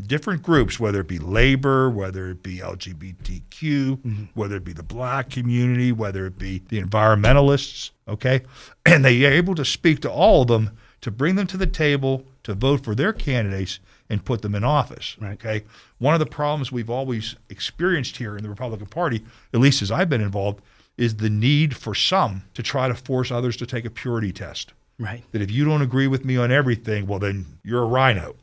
[0.07, 3.49] different groups, whether it be labor, whether it be LGBTQ,
[3.97, 4.25] mm-hmm.
[4.35, 8.43] whether it be the black community, whether it be the environmentalists, okay?
[8.85, 11.67] And they are able to speak to all of them to bring them to the
[11.67, 13.81] table to vote for their candidates
[14.13, 15.17] and put them in office.
[15.19, 15.33] Right.
[15.33, 15.65] Okay.
[15.99, 19.91] One of the problems we've always experienced here in the Republican Party, at least as
[19.91, 20.61] I've been involved,
[20.99, 24.75] is the need for some to try to force others to take a purity test.
[24.99, 25.25] Right.
[25.33, 28.37] That if you don't agree with me on everything, well, then you're a rhino.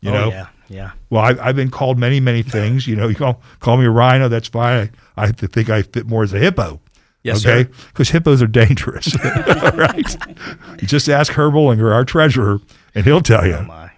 [0.00, 0.28] You oh, know.
[0.28, 0.46] yeah.
[0.68, 0.92] Yeah.
[1.10, 2.88] Well, I, I've been called many, many things.
[2.88, 4.28] You know, you call call me a rhino.
[4.28, 4.90] That's fine.
[5.16, 6.80] I, I think I fit more as a hippo.
[7.22, 7.70] Yes, okay?
[7.86, 9.16] Because hippos are dangerous.
[9.74, 10.16] Right.
[10.78, 12.60] Just ask Herb Bollinger, our treasurer,
[12.94, 13.54] and he'll tell you.
[13.54, 13.90] Oh, my.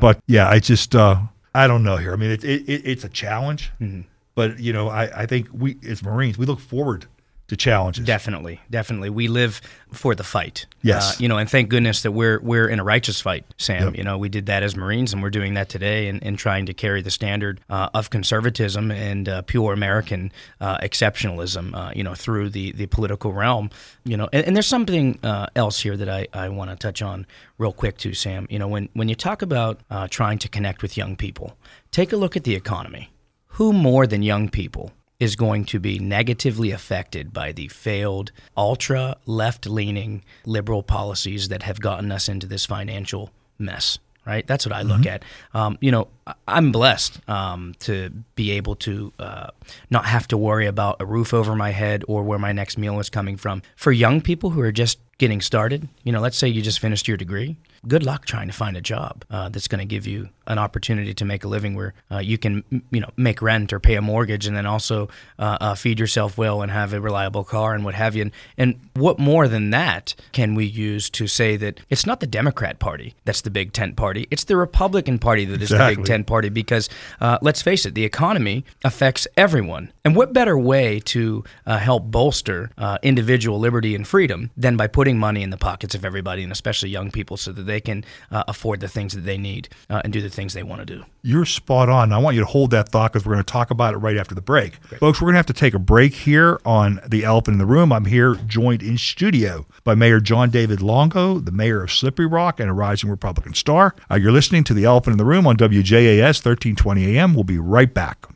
[0.00, 1.20] But yeah, I just uh,
[1.54, 2.12] I don't know here.
[2.12, 4.02] I mean, it, it, it, it's a challenge, Mm-hmm.
[4.34, 7.06] but you know, I, I think we as Marines we look forward
[7.48, 8.04] to challenges.
[8.04, 9.10] Definitely, definitely.
[9.10, 9.60] We live
[9.92, 10.66] for the fight.
[10.82, 11.14] Yes.
[11.14, 13.86] Uh, you know, and thank goodness that we're we're in a righteous fight, Sam.
[13.86, 13.96] Yep.
[13.96, 16.66] You know, we did that as Marines, and we're doing that today, and, and trying
[16.66, 20.30] to carry the standard uh, of conservatism and uh, pure American
[20.60, 21.74] uh, exceptionalism.
[21.74, 23.70] Uh, you know, through the the political realm.
[24.04, 27.02] You know, and, and there's something uh, else here that I, I want to touch
[27.02, 28.46] on real quick too, Sam.
[28.50, 31.56] You know, when when you talk about uh, trying to connect with young people,
[31.90, 33.10] take a look at the economy.
[33.52, 39.16] Who more than young people is going to be negatively affected by the failed ultra
[39.26, 43.98] left leaning liberal policies that have gotten us into this financial mess.
[44.26, 45.22] Right, that's what I look at.
[45.54, 46.08] Um, you know,
[46.46, 49.46] I'm blessed um, to be able to uh,
[49.88, 53.00] not have to worry about a roof over my head or where my next meal
[53.00, 53.62] is coming from.
[53.74, 57.08] For young people who are just getting started, you know, let's say you just finished
[57.08, 57.56] your degree.
[57.86, 61.14] Good luck trying to find a job uh, that's going to give you an opportunity
[61.14, 64.02] to make a living where uh, you can, you know, make rent or pay a
[64.02, 67.84] mortgage and then also uh, uh, feed yourself well and have a reliable car and
[67.84, 68.22] what have you.
[68.22, 72.26] And, and what more than that can we use to say that it's not the
[72.26, 76.04] Democrat Party that's the big tent party, it's the Republican Party that is the big
[76.04, 76.88] tent party because
[77.20, 79.92] uh, let's face it, the economy affects everyone.
[80.04, 84.86] And what better way to uh, help bolster uh, individual liberty and freedom than by
[84.86, 88.04] putting money in the pockets of everybody and especially young people so that they can
[88.30, 90.86] uh, afford the things that they need uh, and do the things they want to
[90.86, 91.04] do?
[91.22, 92.12] You're spot on.
[92.12, 94.16] I want you to hold that thought because we're going to talk about it right
[94.16, 94.74] after the break.
[94.98, 97.66] Folks, we're going to have to take a break here on The Elephant in the
[97.66, 97.92] Room.
[97.92, 102.68] I'm here joined in studio by Mayor Jondavid Longo, the mayor of Slippery Rock and
[102.68, 103.94] a rising Republican star.
[104.10, 107.34] Uh, you're listening to The Elephant in the Room on WJAS 1320 AM.
[107.34, 108.26] We'll be right back.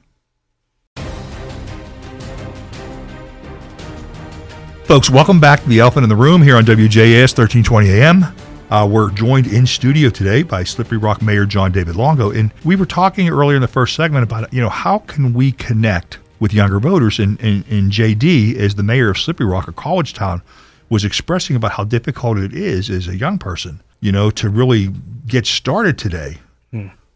[4.84, 8.41] Folks, welcome back to The Elephant in the Room here on WJAS 1320 AM.
[8.72, 12.86] Uh, we're joined in studio today by Slippery Rock Mayor Jondavid Longo, and we were
[12.86, 16.80] talking earlier in the first segment about you know how can we connect with younger
[16.80, 20.40] voters, and, and, and JD, as the mayor of Slippery Rock, a college town,
[20.88, 24.88] was expressing about how difficult it is as a young person, you know, to really
[25.26, 26.38] get started today,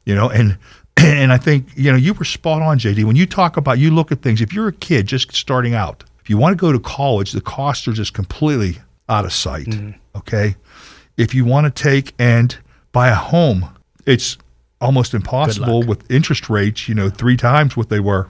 [0.05, 0.59] you know, and
[0.99, 3.91] and I think you know you were spot on, JD, when you talk about you
[3.91, 4.43] look at things.
[4.43, 7.41] If you're a kid just starting out, if you want to go to college, the
[7.41, 8.77] costs are just completely
[9.09, 9.69] out of sight.
[10.15, 10.55] Okay,
[11.17, 12.57] if you want to take and
[12.93, 13.69] buy a home,
[14.07, 14.37] it's
[14.81, 16.89] almost impossible with interest rates.
[16.89, 18.29] You know, three times what they were,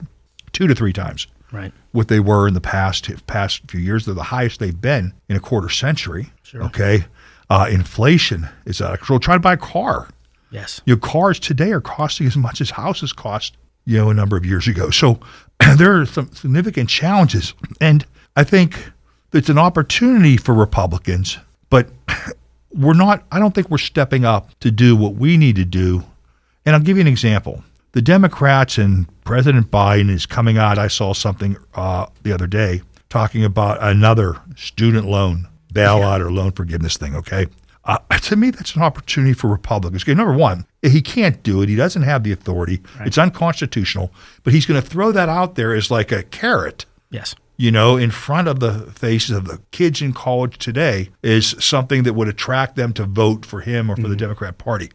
[0.53, 1.71] two to three times Right.
[1.91, 4.05] what they were in the past past few years.
[4.05, 6.31] They're the highest they've been in a quarter century.
[6.55, 7.05] Okay,
[7.49, 9.19] uh, inflation is out of control.
[9.19, 10.07] Try to buy a car.
[10.49, 10.81] Yes.
[10.85, 14.37] You know, cars today are costing as much as houses cost, you know, a number
[14.37, 14.89] of years ago.
[14.89, 15.19] So
[15.77, 17.53] there are some significant challenges.
[17.81, 18.05] And
[18.37, 18.91] I think
[19.33, 21.37] it's an opportunity for Republicans,
[21.69, 21.89] but
[22.77, 26.03] we're not, I don't think we're stepping up to do what we need to do.
[26.65, 27.63] And I'll give you an example.
[27.93, 30.77] The Democrats and President Biden is coming out.
[30.77, 36.51] I saw something uh, the other day talking about another student loan bailout or loan
[36.51, 37.47] forgiveness thing, okay?
[37.85, 40.03] Uh, to me, that's an opportunity for Republicans.
[40.03, 41.69] Okay, number one, he can't do it.
[41.69, 42.81] He doesn't have the authority.
[43.01, 44.11] It's unconstitutional.
[44.43, 47.35] But he's going to throw that out there as like a carrot, Yes.
[47.57, 52.03] You know, in front of the faces of the kids in college today is something
[52.03, 54.17] that would attract them to vote for him or for the mm-hmm.
[54.17, 54.91] Democrat Party.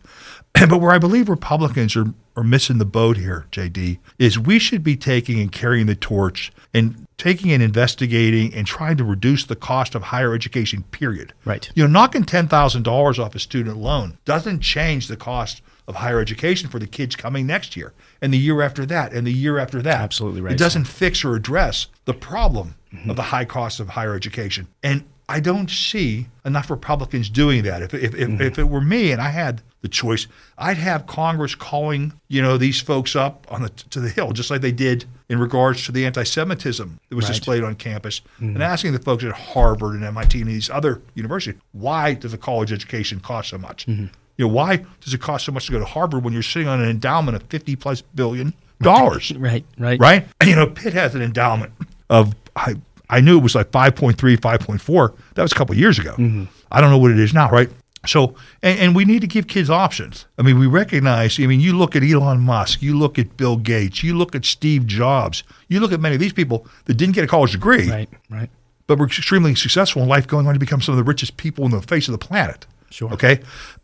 [0.68, 4.82] but where I believe Republicans are, are missing the boat here, JD, is we should
[4.82, 9.56] be taking and carrying the torch and taking and investigating and trying to reduce the
[9.56, 11.32] cost of higher education, period.
[11.44, 11.70] Right.
[11.74, 16.68] You know, knocking $10,000 off a student loan doesn't change the cost of higher education
[16.68, 19.82] for the kids coming next year and the year after that and the year after
[19.82, 20.00] that.
[20.00, 23.10] Absolutely right, It doesn't fix or address the problem mm-hmm.
[23.10, 24.68] of the high cost of higher education.
[24.82, 27.82] And I don't see enough Republicans doing that.
[27.82, 28.42] If, if, if, mm-hmm.
[28.42, 32.56] if it were me and I had the choice, I'd have Congress calling, you know,
[32.56, 35.92] these folks up on the to the hill, just like they did in regards to
[35.92, 37.28] the anti-Semitism that was Right.
[37.34, 38.62] displayed on campus, and mm-hmm.
[38.62, 42.72] asking the folks at Harvard and MIT and these other universities, why does a college
[42.72, 43.86] education cost so much?
[43.86, 44.06] Mm-hmm.
[44.38, 46.68] You know, why does it cost so much to go to Harvard when you're sitting
[46.68, 49.32] on an endowment of 50 plus billion dollars?
[49.38, 49.64] Right.
[49.78, 50.00] Right.
[50.00, 50.26] right?
[50.40, 51.72] And, you know, Pitt has an endowment
[52.08, 52.76] of I
[53.10, 55.14] I knew it was like 5.3, 5.4.
[55.34, 56.12] That was a couple of years ago.
[56.12, 56.44] Mm-hmm.
[56.70, 57.68] I don't know what it is now, right?
[58.06, 60.26] So, and, and we need to give kids options.
[60.38, 61.38] I mean, we recognize.
[61.38, 64.44] I mean, you look at Elon Musk, you look at Bill Gates, you look at
[64.44, 67.88] Steve Jobs, you look at many of these people that didn't get a college degree,
[67.88, 68.08] Right.
[68.28, 68.50] Right.
[68.88, 71.64] but were extremely successful in life, going on to become some of the richest people
[71.64, 72.66] on the face of the planet.
[72.90, 73.12] Sure.
[73.12, 73.40] Okay.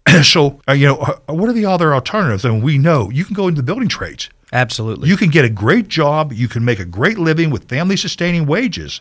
[0.22, 2.44] so, uh, you know, uh, what are the other alternatives?
[2.44, 4.28] I mean, we know you can go into the building trades.
[4.52, 5.08] Absolutely.
[5.08, 6.32] You can get a great job.
[6.32, 9.00] You can make a great living with family sustaining wages.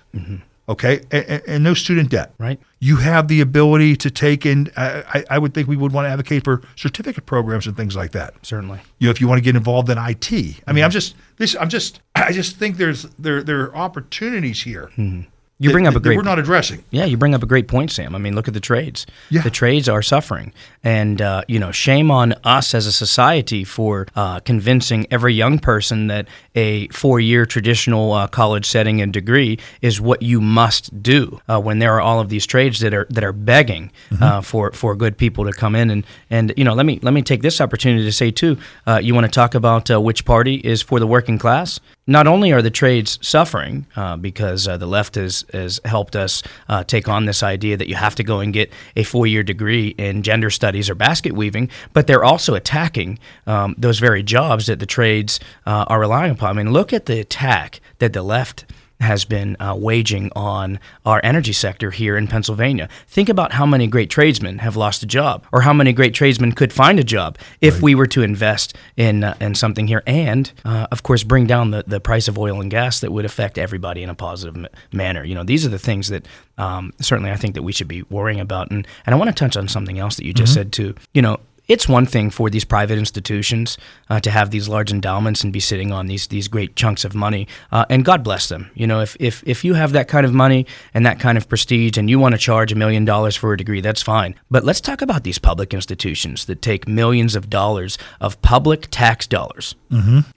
[0.69, 1.01] Okay.
[1.11, 2.33] And, and no student debt.
[2.37, 2.59] Right.
[2.79, 6.05] You have the ability to take in, I, I- I would think we would want
[6.05, 8.33] to advocate for certificate programs and things like that.
[8.45, 8.79] Certainly.
[8.99, 10.31] You know, if you want to get involved in IT.
[10.67, 14.63] I mean, I'm just, this, I'm just, I just think there's, there, there are opportunities
[14.63, 15.21] here hmm.
[15.59, 16.83] You bring that- up a great we're not addressing.
[16.91, 18.13] Yeah, you bring up a great point, Sam.
[18.13, 19.07] I mean, look at the trades.
[19.29, 19.41] Yeah.
[19.41, 20.53] The trades are suffering.
[20.83, 25.57] And, uh, you know, shame on us as a society for uh, convincing every young
[25.57, 31.01] person that a four year traditional uh, college setting and degree is what you must
[31.01, 33.91] do uh, when there are all of these trades that are that are begging
[34.21, 35.89] uh, for, for good people to come in.
[35.89, 38.99] And, and, you know, let me, let me take this opportunity to say, too, uh,
[39.01, 41.79] you want to talk about uh, which party is for the working class?
[42.09, 46.41] Not only are the trades suffering uh, because uh, the left has, has helped us
[46.69, 49.43] uh, take on this idea that you have to go and get a four year
[49.43, 54.67] degree in gender studies or basket weaving, but they're also attacking um, those very jobs
[54.67, 56.51] that the trades uh, are relying upon.
[56.57, 58.65] I mean, look at the attack that the left
[58.99, 62.89] has been uh, waging on our energy sector here in Pennsylvania.
[63.07, 66.51] Think about how many great tradesmen have lost a job, or how many great tradesmen
[66.53, 70.51] could find a job if we were to invest in uh, in something here, and
[70.65, 73.57] uh, of course bring down the, the price of oil and gas that would affect
[73.57, 75.23] everybody in a positive m- manner.
[75.23, 76.25] You know, these are the things that
[76.57, 78.71] um, certainly I think that we should be worrying about.
[78.71, 80.95] And and I want to touch on something else that you just said too.
[81.13, 83.77] You know, it's one thing for these private institutions
[84.09, 87.13] uh, to have these large endowments and be sitting on these these great chunks of
[87.13, 88.71] money, uh, and God bless them.
[88.73, 91.49] You know, if, if if you have that kind of money and that kind of
[91.49, 94.35] prestige, and you want to charge a million dollars for a degree, that's fine.
[94.49, 99.27] But let's talk about these public institutions that take millions of dollars of public tax
[99.27, 99.75] dollars,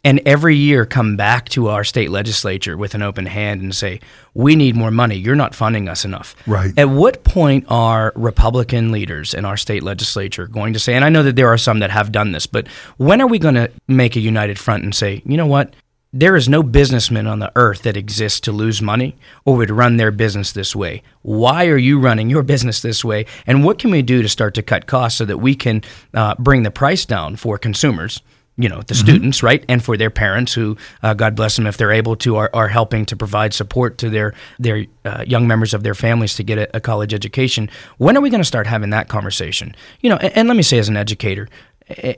[0.05, 4.01] and every year come back to our state legislature with an open hand and say,
[4.35, 5.17] "We need more money.
[5.17, 6.73] You're not funding us enough." Right.
[6.77, 11.09] At what point are Republican leaders in our state legislature going to say, and I
[11.09, 13.71] know that there are some that have done this, but when are we going to
[13.89, 15.75] make a united front and say, you know what?
[16.13, 19.97] There is no businessman on the earth that exists to lose money or would run
[19.97, 21.03] their business this way.
[21.23, 23.27] Why are you running your business this way?
[23.47, 26.35] And what can we do to start to cut costs so that we can uh,
[26.37, 28.23] bring the price down for consumers?
[28.61, 31.77] You know the students right and for their parents who uh, god bless them if
[31.77, 35.75] they're able to are, are helping to provide support to their their uh, young members
[35.75, 37.69] of their families to get a, a college education
[37.99, 39.75] when are we going to start having that conversation?
[40.01, 41.49] You know and, and let me say as an educator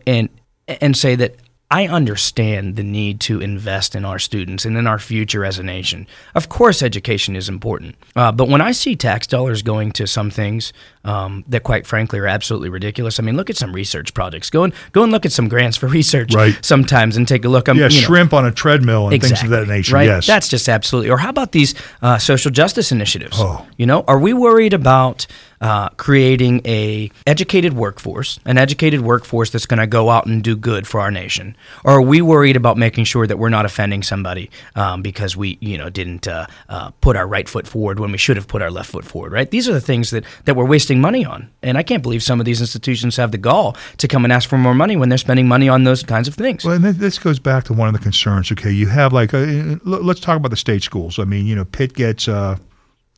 [0.07, 0.29] and
[0.69, 1.37] and say that
[1.73, 5.63] I understand the need to invest in our students and in our future as a
[5.63, 6.07] nation.
[6.35, 7.95] Of course, education is important.
[8.15, 12.19] Uh, but when I see tax dollars going to some things um, that, quite frankly,
[12.19, 14.51] are absolutely ridiculous, I mean, look at some research projects.
[14.51, 16.63] Go and go and look at some grants for research Right.
[16.63, 17.71] sometimes and take a look.
[17.71, 19.95] Um, Yeah, you know, shrimp on a treadmill and things of that nature.
[19.95, 20.09] Right?
[20.09, 20.27] Yes.
[20.27, 21.11] That's just absolutely.
[21.11, 23.39] Or how about these uh, social justice initiatives?
[23.41, 23.67] Oh.
[23.79, 25.27] You know, are we worried about
[25.63, 30.55] uh, creating a educated workforce, an educated workforce that's going to go out and do
[30.55, 34.03] good for our nation, or are we worried about making sure that we're not offending
[34.03, 38.13] somebody um, because we, you know, didn't uh, uh, put our right foot forward when
[38.13, 39.33] we should have put our left foot forward?
[39.33, 39.51] Right?
[39.51, 42.41] These are the things that that we're wasting money on, and I can't believe some
[42.41, 45.19] of these institutions have the gall to come and ask for more money when they're
[45.19, 46.65] spending money on those kinds of things.
[46.65, 48.51] Well, and th- this goes back to one of the concerns.
[48.51, 51.19] Okay, you have like, uh, let's talk about the state schools.
[51.19, 52.57] I mean, you know, Pitt gets, uh,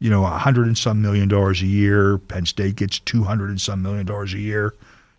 [0.01, 2.19] you know, a hundred and some million dollars a year.
[2.19, 4.75] Penn State gets two hundred and some million dollars a year.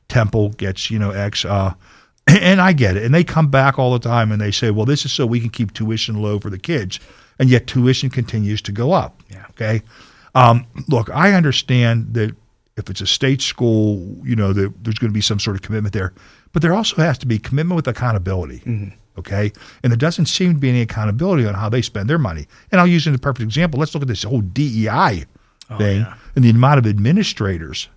[0.07, 1.45] Temple gets, you know, X.
[1.45, 1.73] Uh,
[2.27, 3.03] and I get it.
[3.03, 5.39] And they come back all the time and they say, well, this is so we
[5.39, 6.99] can keep tuition low for the kids.
[7.39, 9.21] And yet tuition continues to go up.
[9.29, 9.45] Yeah.
[9.51, 9.81] Okay.
[10.33, 12.35] Um, look, I understand that
[12.77, 15.61] if it's a state school, you know, that there's going to be some sort of
[15.61, 16.13] commitment there,
[16.51, 18.61] but there also has to be commitment with accountability.
[19.17, 19.51] Okay.
[19.83, 22.47] And there doesn't seem to be any accountability on how they spend their money.
[22.71, 23.79] And I'll use it as a perfect example.
[23.79, 25.25] Let's look at this whole DEI
[25.69, 27.87] oh, thing and the amount of administrators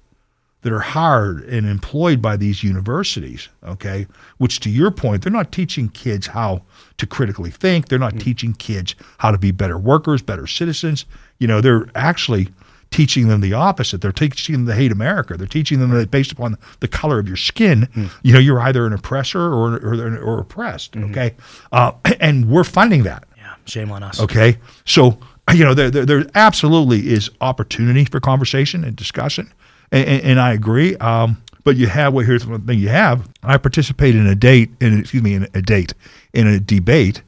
[0.63, 4.07] that are hired and employed by these universities, okay,
[4.39, 6.63] which to your point, they're not teaching kids how
[6.97, 7.89] to critically think.
[7.89, 8.19] They're not hmm.
[8.19, 11.05] teaching kids how to be better workers, better citizens.
[11.39, 12.49] You know, they're actually
[12.91, 14.01] teaching them the opposite.
[14.01, 15.37] They're teaching them to hate America.
[15.37, 17.89] They're teaching them that based upon the color of your skin,
[18.23, 21.35] you know, you're either an oppressor or, or, or oppressed, okay?
[21.73, 23.25] Uh, and we're funding that.
[23.37, 24.21] yeah, shame on us.
[24.21, 25.19] Okay, so
[25.55, 29.53] you know there, there, there absolutely is opportunity for conversation and discussion,
[29.93, 30.97] and, and, and I agree.
[30.97, 33.29] Um, but you have well, here's one thing you have.
[33.43, 35.93] I participated in a date, in excuse me, in a date
[36.33, 37.23] in a debate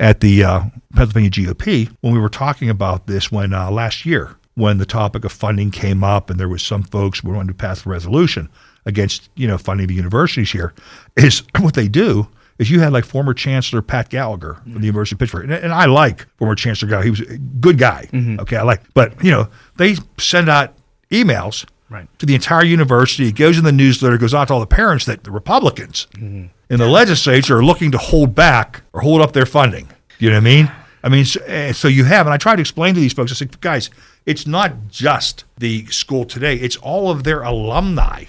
[0.00, 4.36] at the uh, Pennsylvania GOP when we were talking about this when uh, last year
[4.54, 7.54] when the topic of funding came up and there was some folks who wanted to
[7.54, 8.48] pass a resolution
[8.86, 10.72] against you know funding the universities here
[11.16, 14.84] is what they do is you had like former Chancellor Pat Gallagher from the mm-hmm.
[14.84, 17.04] University of Pittsburgh, and, and I like former Chancellor Gallagher.
[17.04, 18.08] He was a good guy.
[18.12, 18.40] Mm-hmm.
[18.40, 20.74] Okay, I like, but you know they send out
[21.10, 22.08] emails Right.
[22.18, 23.28] to the entire university.
[23.28, 26.46] It goes in the newsletter, goes out to all the parents that the Republicans mm-hmm.
[26.70, 29.88] in the legislature are looking to hold back or hold up their funding.
[30.18, 30.72] You know what I mean?
[31.04, 33.30] I mean, so, eh, so you have, and I try to explain to these folks,
[33.30, 33.90] I say, guys,
[34.26, 38.24] it's not just the school today; it's all of their alumni.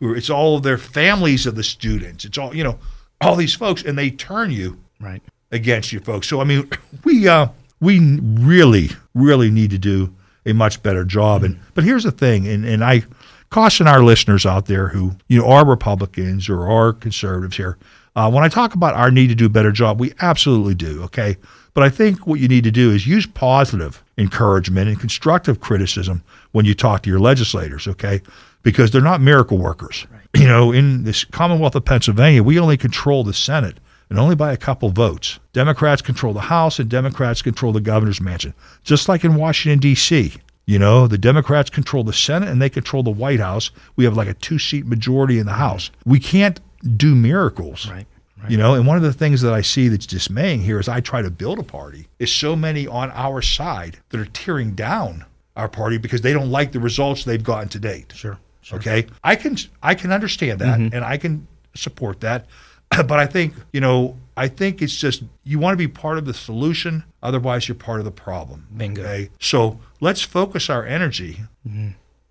[0.00, 2.24] Who it's all of their families of the students.
[2.24, 2.78] It's all you know,
[3.20, 5.22] all these folks, and they turn you Right.
[5.52, 6.26] against you folks.
[6.26, 6.68] So I mean,
[7.04, 7.48] we uh,
[7.80, 10.12] we really, really need to do
[10.46, 11.44] a much better job.
[11.44, 13.04] And but here's the thing, and, and I
[13.50, 17.78] caution our listeners out there who you know are Republicans or are conservatives here.
[18.16, 21.02] Uh, when I talk about our need to do a better job, we absolutely do.
[21.04, 21.36] Okay,
[21.74, 26.22] but I think what you need to do is use positive encouragement and constructive criticism
[26.52, 27.86] when you talk to your legislators.
[27.86, 28.22] Okay,
[28.62, 30.06] because they're not miracle workers.
[30.36, 33.78] You know, in this Commonwealth of Pennsylvania, we only control the Senate
[34.10, 35.38] and only by a couple votes.
[35.52, 38.52] Democrats control the House and Democrats control the governor's mansion,
[38.82, 40.34] just like in Washington, D.C.
[40.66, 43.70] You know, the Democrats control the Senate and they control the White House.
[43.96, 45.90] We have like a two seat majority in the House.
[46.04, 46.60] We can't
[46.96, 47.88] do miracles.
[47.88, 48.06] Right.
[48.48, 51.00] You know, and one of the things that I see that's dismaying here is I
[51.00, 55.24] try to build a party, is so many on our side that are tearing down
[55.56, 58.12] our party because they don't like the results they've gotten to date.
[58.14, 58.38] Sure.
[58.72, 60.94] Okay, I can I can understand that Mm-hmm.
[60.94, 62.46] and I can support that,
[62.90, 66.24] but I think you know I think it's just you want to be part of
[66.24, 68.66] the solution, otherwise you're part of the problem.
[68.76, 69.02] Bingo.
[69.02, 71.40] Okay, so let's focus our energy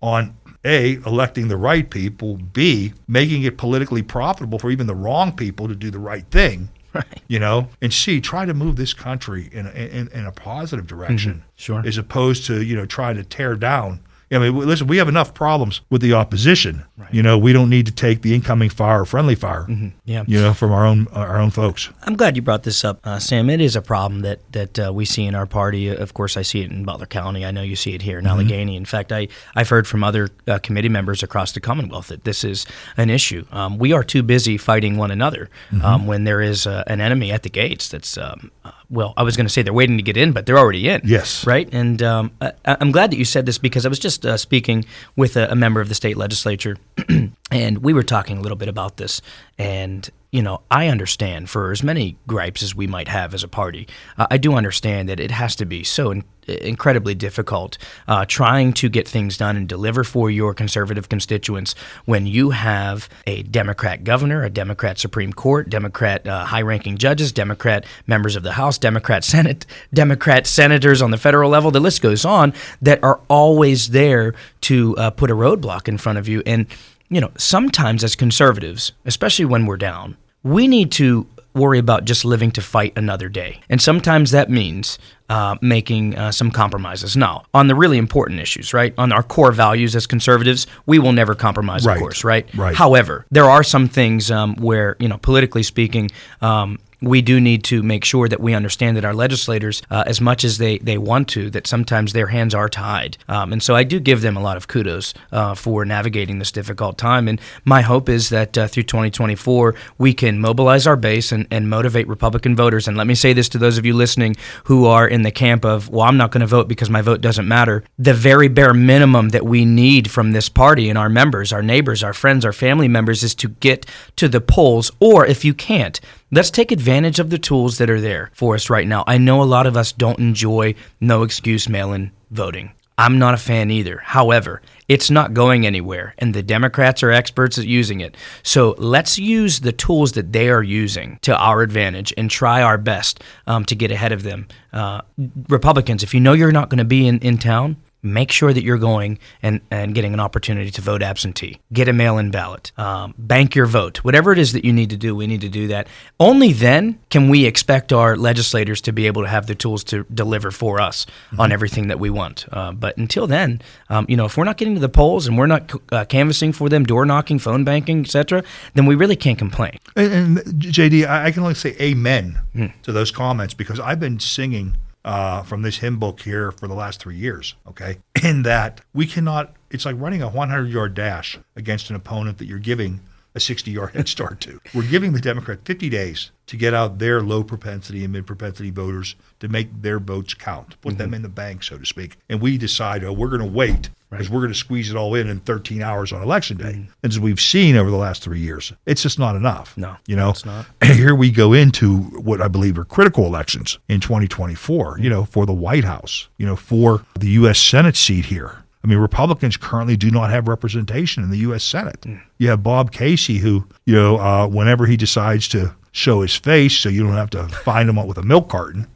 [0.04, 0.36] on
[0.66, 5.66] a electing the right people, b making it politically profitable for even the wrong people
[5.66, 6.68] to do the right thing.
[6.92, 7.22] Right.
[7.26, 10.86] You know, and C, try to move this country in a, in, in a positive
[10.86, 11.48] direction, mm-hmm.
[11.56, 11.82] Sure.
[11.84, 14.00] as opposed to you know trying to tear down.
[14.34, 16.84] I mean, listen, we have enough problems with the opposition.
[17.10, 19.66] You know, we don't need to take the incoming fire or friendly fire.
[20.04, 20.24] Yeah.
[20.26, 21.90] You know, from our own our own folks.
[22.02, 23.50] I'm glad you brought this up, uh, Sam.
[23.50, 25.88] It is a problem that that uh, we see in our party.
[25.88, 27.44] Of course, I see it in Butler County.
[27.44, 28.76] I know you see it here in Allegheny.
[28.76, 32.44] In fact, I I've heard from other uh, committee members across the Commonwealth that this
[32.44, 32.66] is
[32.96, 33.44] an issue.
[33.52, 35.50] Um, we are too busy fighting one another
[35.82, 37.88] um, when there is uh, an enemy at the gates.
[37.88, 40.46] That's um, uh, well, I was going to say they're waiting to get in, but
[40.46, 41.02] they're already in.
[41.04, 41.46] Yes.
[41.46, 41.68] Right.
[41.72, 44.84] And um, I, I'm glad that you said this because I was just uh, speaking
[45.16, 46.76] with a, a member of the state legislature,
[47.50, 49.20] and we were talking a little bit about this.
[49.58, 53.48] And you know, I understand for as many gripes as we might have as a
[53.48, 53.86] party,
[54.18, 57.78] uh, I do understand that it has to be so in- incredibly difficult
[58.08, 63.08] uh, trying to get things done and deliver for your conservative constituents when you have
[63.28, 68.42] a Democrat governor, a Democrat Supreme Court, Democrat uh, high ranking judges, Democrat members of
[68.42, 69.64] the House, Democrat Senate,
[69.94, 71.70] Democrat senators on the federal level.
[71.70, 76.18] The list goes on that are always there to uh, put a roadblock in front
[76.18, 76.42] of you.
[76.44, 76.66] And,
[77.08, 82.24] you know, sometimes as conservatives, especially when we're down, we need to worry about just
[82.24, 83.60] living to fight another day.
[83.70, 87.16] And sometimes that means uh, making uh, some compromises.
[87.16, 88.92] Now, on the really important issues, right?
[88.98, 91.94] On our core values as conservatives, we will never compromise, Right.
[91.96, 92.46] of course, right?
[92.56, 92.74] Right.
[92.74, 96.10] However, there are some things um, where, you know, politically speaking,
[96.42, 100.20] um, we do need to make sure that we understand that our legislators, uh, as
[100.20, 103.16] much as they, they want to, that sometimes their hands are tied.
[103.28, 106.52] Um, and so I do give them a lot of kudos uh, for navigating this
[106.52, 107.28] difficult time.
[107.28, 111.68] And my hope is that uh, through 2024, we can mobilize our base and, and
[111.68, 112.88] motivate Republican voters.
[112.88, 115.64] And let me say this to those of you listening who are in the camp
[115.64, 117.84] of, well, I'm not going to vote because my vote doesn't matter.
[117.98, 122.02] The very bare minimum that we need from this party and our members, our neighbors,
[122.02, 123.86] our friends, our family members is to get
[124.16, 124.90] to the polls.
[125.00, 126.00] Or if you can't,
[126.34, 129.04] let's take advantage of the tools that are there for us right now.
[129.06, 132.72] I know a lot of us don't enjoy no excuse mail in voting.
[132.98, 133.98] I'm not a fan either.
[133.98, 138.16] However, it's not going anywhere, and the Democrats are experts at using it.
[138.42, 142.78] So let's use the tools that they are using to our advantage and try our
[142.78, 144.46] best um, to get ahead of them.
[144.72, 145.02] Uh,
[145.48, 148.62] Republicans, if you know you're not going to be in, in town, make sure that
[148.62, 151.58] you're going and, and getting an opportunity to vote absentee.
[151.72, 152.70] Get a mail in ballot.
[152.76, 154.04] Um, bank your vote.
[154.04, 155.88] Whatever it is that you need to do, we need to do that.
[156.20, 160.04] Only then can we expect our legislators to be able to have the tools to
[160.12, 161.06] deliver for us
[161.38, 162.44] on everything that we want.
[162.52, 165.38] Uh, but until then, um, you know, if we're not getting to the polls and
[165.38, 168.44] we're not uh, canvassing for them, door knocking, phone banking, etc.,
[168.74, 169.78] then we really can't complain.
[169.96, 172.38] And, and JD, I, I can only say amen
[172.82, 176.74] to those comments because I've been singing uh, from this hymn book here for the
[176.74, 177.54] last three years.
[177.68, 179.54] Okay, in that we cannot.
[179.70, 183.00] It's like running a 100 yard dash against an opponent that you're giving
[183.34, 184.60] a 60 yard head start to.
[184.72, 188.70] We're giving the Democrat 50 days to get out their low propensity and mid propensity
[188.70, 191.14] voters to make their votes count, put them mm-hmm.
[191.14, 192.16] in the bank, so to speak.
[192.28, 195.14] And we decide, oh, we're going to wait because we're going to squeeze it all
[195.14, 196.64] in in 13 hours on election day.
[196.64, 196.92] Mm-hmm.
[197.02, 199.76] And as we've seen over the last three years, it's just not enough.
[199.76, 200.66] No, you know, it's not.
[200.84, 204.98] here we go into what I believe are critical elections in 2024.
[204.98, 205.10] You mm-hmm.
[205.10, 207.58] know, for the White House, you know, for the U.S.
[207.58, 208.63] Senate seat here.
[208.84, 211.64] I mean, Republicans currently do not have representation in the U.S.
[211.64, 212.04] Senate.
[212.36, 216.76] You have Bob Casey, who, you know, uh, whenever he decides to show his face
[216.76, 218.86] so you don't have to find him out with a milk carton,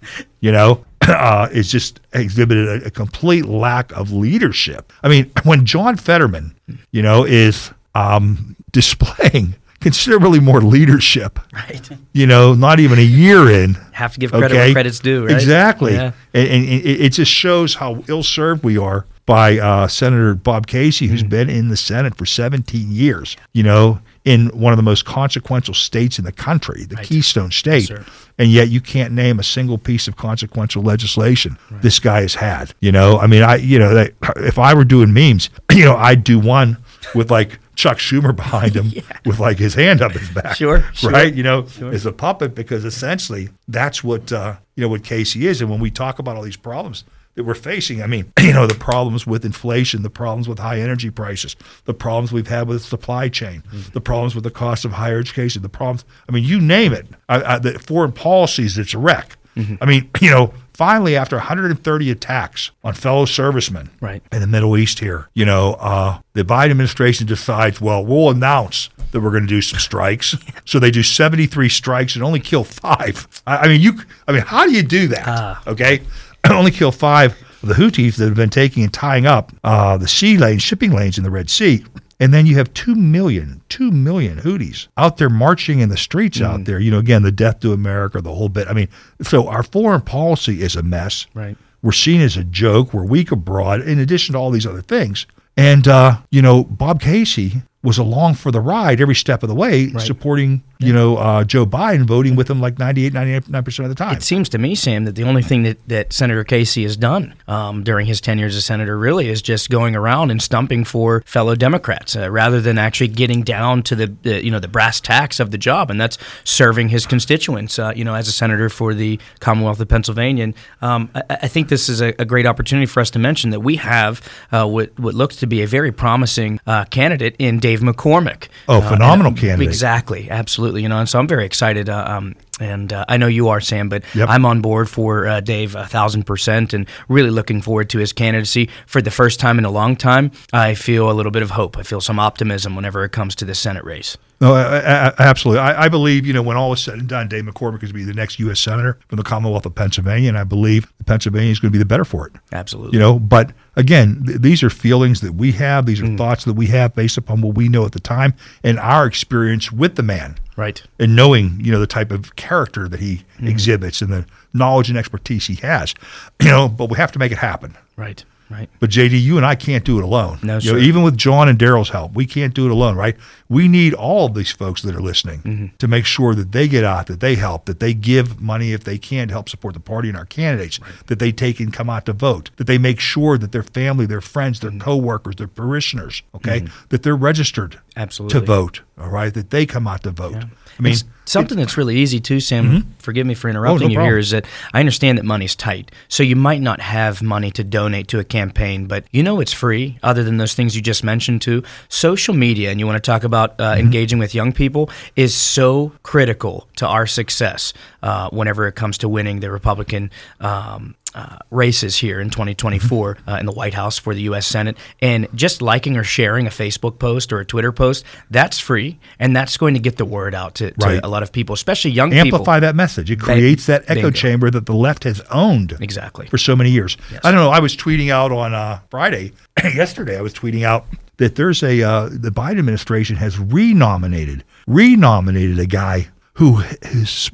[0.40, 4.92] you know, uh, is just exhibited a, a complete lack of leadership.
[5.02, 6.54] I mean, when John Fetterman,
[6.90, 11.38] you know, is um, displaying considerably more leadership.
[11.54, 11.88] Right.
[12.12, 13.74] You know, not even a year in.
[13.92, 15.34] Have to give credit where credit's due, right?
[15.34, 15.94] Exactly.
[15.94, 16.12] Yeah.
[16.34, 20.66] And, and it, it just shows how ill served we are by uh, Senator Bob
[20.66, 21.28] Casey, who's Mm-hmm.
[21.28, 25.74] been in the Senate for 17 years, you know, in one of the most consequential
[25.74, 27.84] states in the country, the Keystone State.
[27.88, 28.04] sir.
[28.38, 32.72] and yet you can't name a single piece of consequential legislation this guy has had.
[32.80, 35.96] You know, I mean, I, you know, that, if I were doing memes, you know,
[35.96, 36.78] I'd do one
[37.14, 38.92] with like Chuck Schumer behind him
[39.26, 40.56] with like his hand up his back.
[40.56, 41.10] Sure, sure.
[41.10, 41.34] Right.
[41.34, 45.60] You know, as a puppet, because essentially that's what, uh, you know, what Casey is.
[45.60, 47.04] And when we talk about all these problems,
[47.38, 48.02] that we're facing.
[48.02, 51.94] I mean, you know, the problems with inflation, the problems with high energy prices, the
[51.94, 53.92] problems we've had with supply chain, mm.
[53.92, 56.04] the problems with the cost of higher education, the problems.
[56.28, 57.06] I mean, you name it.
[57.28, 59.36] I, I, the foreign policies, it's a wreck.
[59.56, 59.76] Mm-hmm.
[59.80, 64.20] I mean, you know, finally, after 130 attacks on fellow servicemen Right.
[64.32, 68.90] in the Middle East here, you know, uh, the Biden administration decides, well, we'll announce
[69.12, 70.36] that we're going to do some strikes.
[70.64, 73.28] so they do 73 strikes and only kill five.
[73.46, 74.00] I, I mean, you.
[74.26, 75.24] I mean, how do you do that?
[75.26, 75.62] Ah.
[75.66, 76.02] Okay,
[76.50, 77.32] only kill five
[77.62, 80.92] of the Houthis that have been taking and tying up uh, the sea lanes, shipping
[80.92, 81.84] lanes in the Red Sea.
[82.20, 86.40] And then you have 2 million, 2 million Houthis out there marching in the streets
[86.40, 86.80] out there.
[86.80, 88.66] You know, again, the death to America, the whole bit.
[88.66, 88.88] I mean,
[89.22, 91.26] so our foreign policy is a mess.
[91.32, 91.56] Right.
[91.80, 92.92] We're seen as a joke.
[92.92, 95.26] We're weak abroad, in addition to all these other things.
[95.56, 99.54] And, uh, you know, Bob Casey was along for the ride every step of the
[99.54, 103.94] way, supporting, you know, uh, Joe Biden, voting with him like 98, 99% of the
[103.94, 104.16] time.
[104.16, 107.34] It seems to me, Sam, that the only thing that, that Senator Casey has done
[107.46, 111.22] um, during his tenure as a senator really is just going around and stumping for
[111.24, 115.00] fellow Democrats uh, rather than actually getting down to the, the you know the brass
[115.00, 117.78] tacks of the job, and that's serving his constituents.
[117.78, 121.48] Uh, you know, as a senator for the Commonwealth of Pennsylvania, and um, I, I
[121.48, 124.20] think this is a, a great opportunity for us to mention that we have
[124.50, 128.48] uh, what what looks to be a very promising uh, candidate in Dave McCormick.
[128.66, 129.68] Oh, Uh, phenomenal and- candidate.
[129.68, 130.80] Exactly, absolutely.
[130.82, 131.90] You know, and so I'm very excited.
[131.90, 134.28] Uh, um, and uh, I know you are, Sam, but Yep.
[134.30, 138.12] I'm on board for uh, Dave a thousand percent, and really looking forward to his
[138.14, 140.30] candidacy for the first time in a long time.
[140.52, 141.76] I feel a little bit of hope.
[141.76, 144.16] I feel some optimism whenever it comes to the Senate race.
[144.40, 145.60] No, I, I, absolutely.
[145.60, 147.92] I, I believe, you know, when all is said and done, Dave McCormick is going
[147.92, 148.60] to be the next U.S.
[148.60, 151.84] Senator from the Commonwealth of Pennsylvania, and I believe Pennsylvania is going to be the
[151.84, 152.34] better for it.
[152.52, 152.96] Absolutely.
[152.96, 155.86] You know, but again, th- these are feelings that we have.
[155.86, 156.16] These are mm.
[156.16, 159.72] thoughts that we have based upon what we know at the time and our experience
[159.72, 160.82] with the man Right.
[161.00, 163.48] and knowing, you know, the type of character that he mm.
[163.48, 165.94] exhibits and the knowledge and expertise he has.
[166.40, 167.76] You know, but we have to make it happen.
[167.96, 168.24] Right.
[168.50, 168.70] Right.
[168.80, 170.38] But JD, you and I can't do it alone.
[170.42, 173.14] No, you know, even with John and Daryl's help, we can't do it alone, right?
[173.50, 175.66] We need all of these folks that are listening Mm-hmm.
[175.76, 178.84] to make sure that they get out, that they help, that they give money if
[178.84, 181.90] they can to help support the party and our candidates, that they take and come
[181.90, 184.78] out to vote, that they make sure that their family, their friends, Mm-hmm.
[184.78, 188.40] their coworkers, their parishioners, okay, that they're registered Absolutely.
[188.40, 190.36] to vote, all right, that they come out to vote.
[190.78, 192.94] I mean, It's something that's really easy too, Sam.
[192.98, 194.12] Forgive me for interrupting you problem.
[194.12, 194.18] here.
[194.18, 198.08] Is that I understand that money's tight, so you might not have money to donate
[198.08, 199.98] to a campaign, but you know it's free.
[200.02, 203.24] Other than those things you just mentioned, too, social media, and you want to talk
[203.24, 207.72] about uh, engaging with young people, is so critical to our success
[208.02, 210.10] uh, whenever it comes to winning the Republican.
[210.40, 214.46] Um, uh, races here in 2024 uh, in the White House for the U.S.
[214.46, 218.98] Senate, and just liking or sharing a Facebook post or a Twitter post, that's free,
[219.18, 221.00] and that's going to get the word out to, to Right.
[221.02, 222.26] a lot of people, especially young people.
[222.26, 223.10] amplify that message.
[223.10, 224.10] It creates that echo bingo.
[224.10, 226.26] chamber that the left has owned Exactly.
[226.28, 226.96] for so many years.
[227.24, 227.50] I don't know.
[227.50, 229.32] I was tweeting out on uh, Friday,
[229.62, 230.18] yesterday.
[230.18, 230.86] I was tweeting out
[231.16, 237.30] that there's a uh, the Biden administration has renominated renominated a guy who is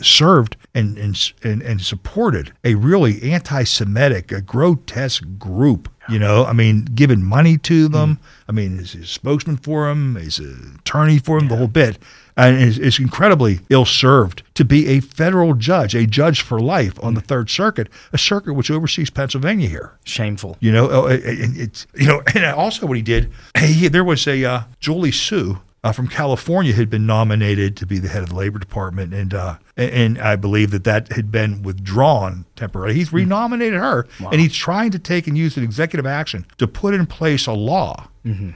[0.00, 5.88] served and, and and and supported a really anti-Semitic, a grotesque group.
[6.08, 8.18] You know, I mean, giving money to them.
[8.48, 11.98] I mean, he's a spokesman for him, he's an attorney for him, the whole bit,
[12.36, 17.14] and it's, is incredibly ill-served to be a federal judge, a judge for life on
[17.14, 19.92] the Third Circuit, a circuit which oversees Pennsylvania here.
[20.04, 20.56] Shameful.
[20.58, 24.26] You know, uh, and it's you know, and also what he did, he, there was
[24.26, 28.28] a uh, Julie Su uh, from California had been nominated to be the head of
[28.30, 32.94] the Labor Department, and uh, and, and I believe that that had been withdrawn temporarily.
[32.94, 36.92] He's renominated her, and he's trying to take and use an executive action to put
[36.94, 38.08] in place a law.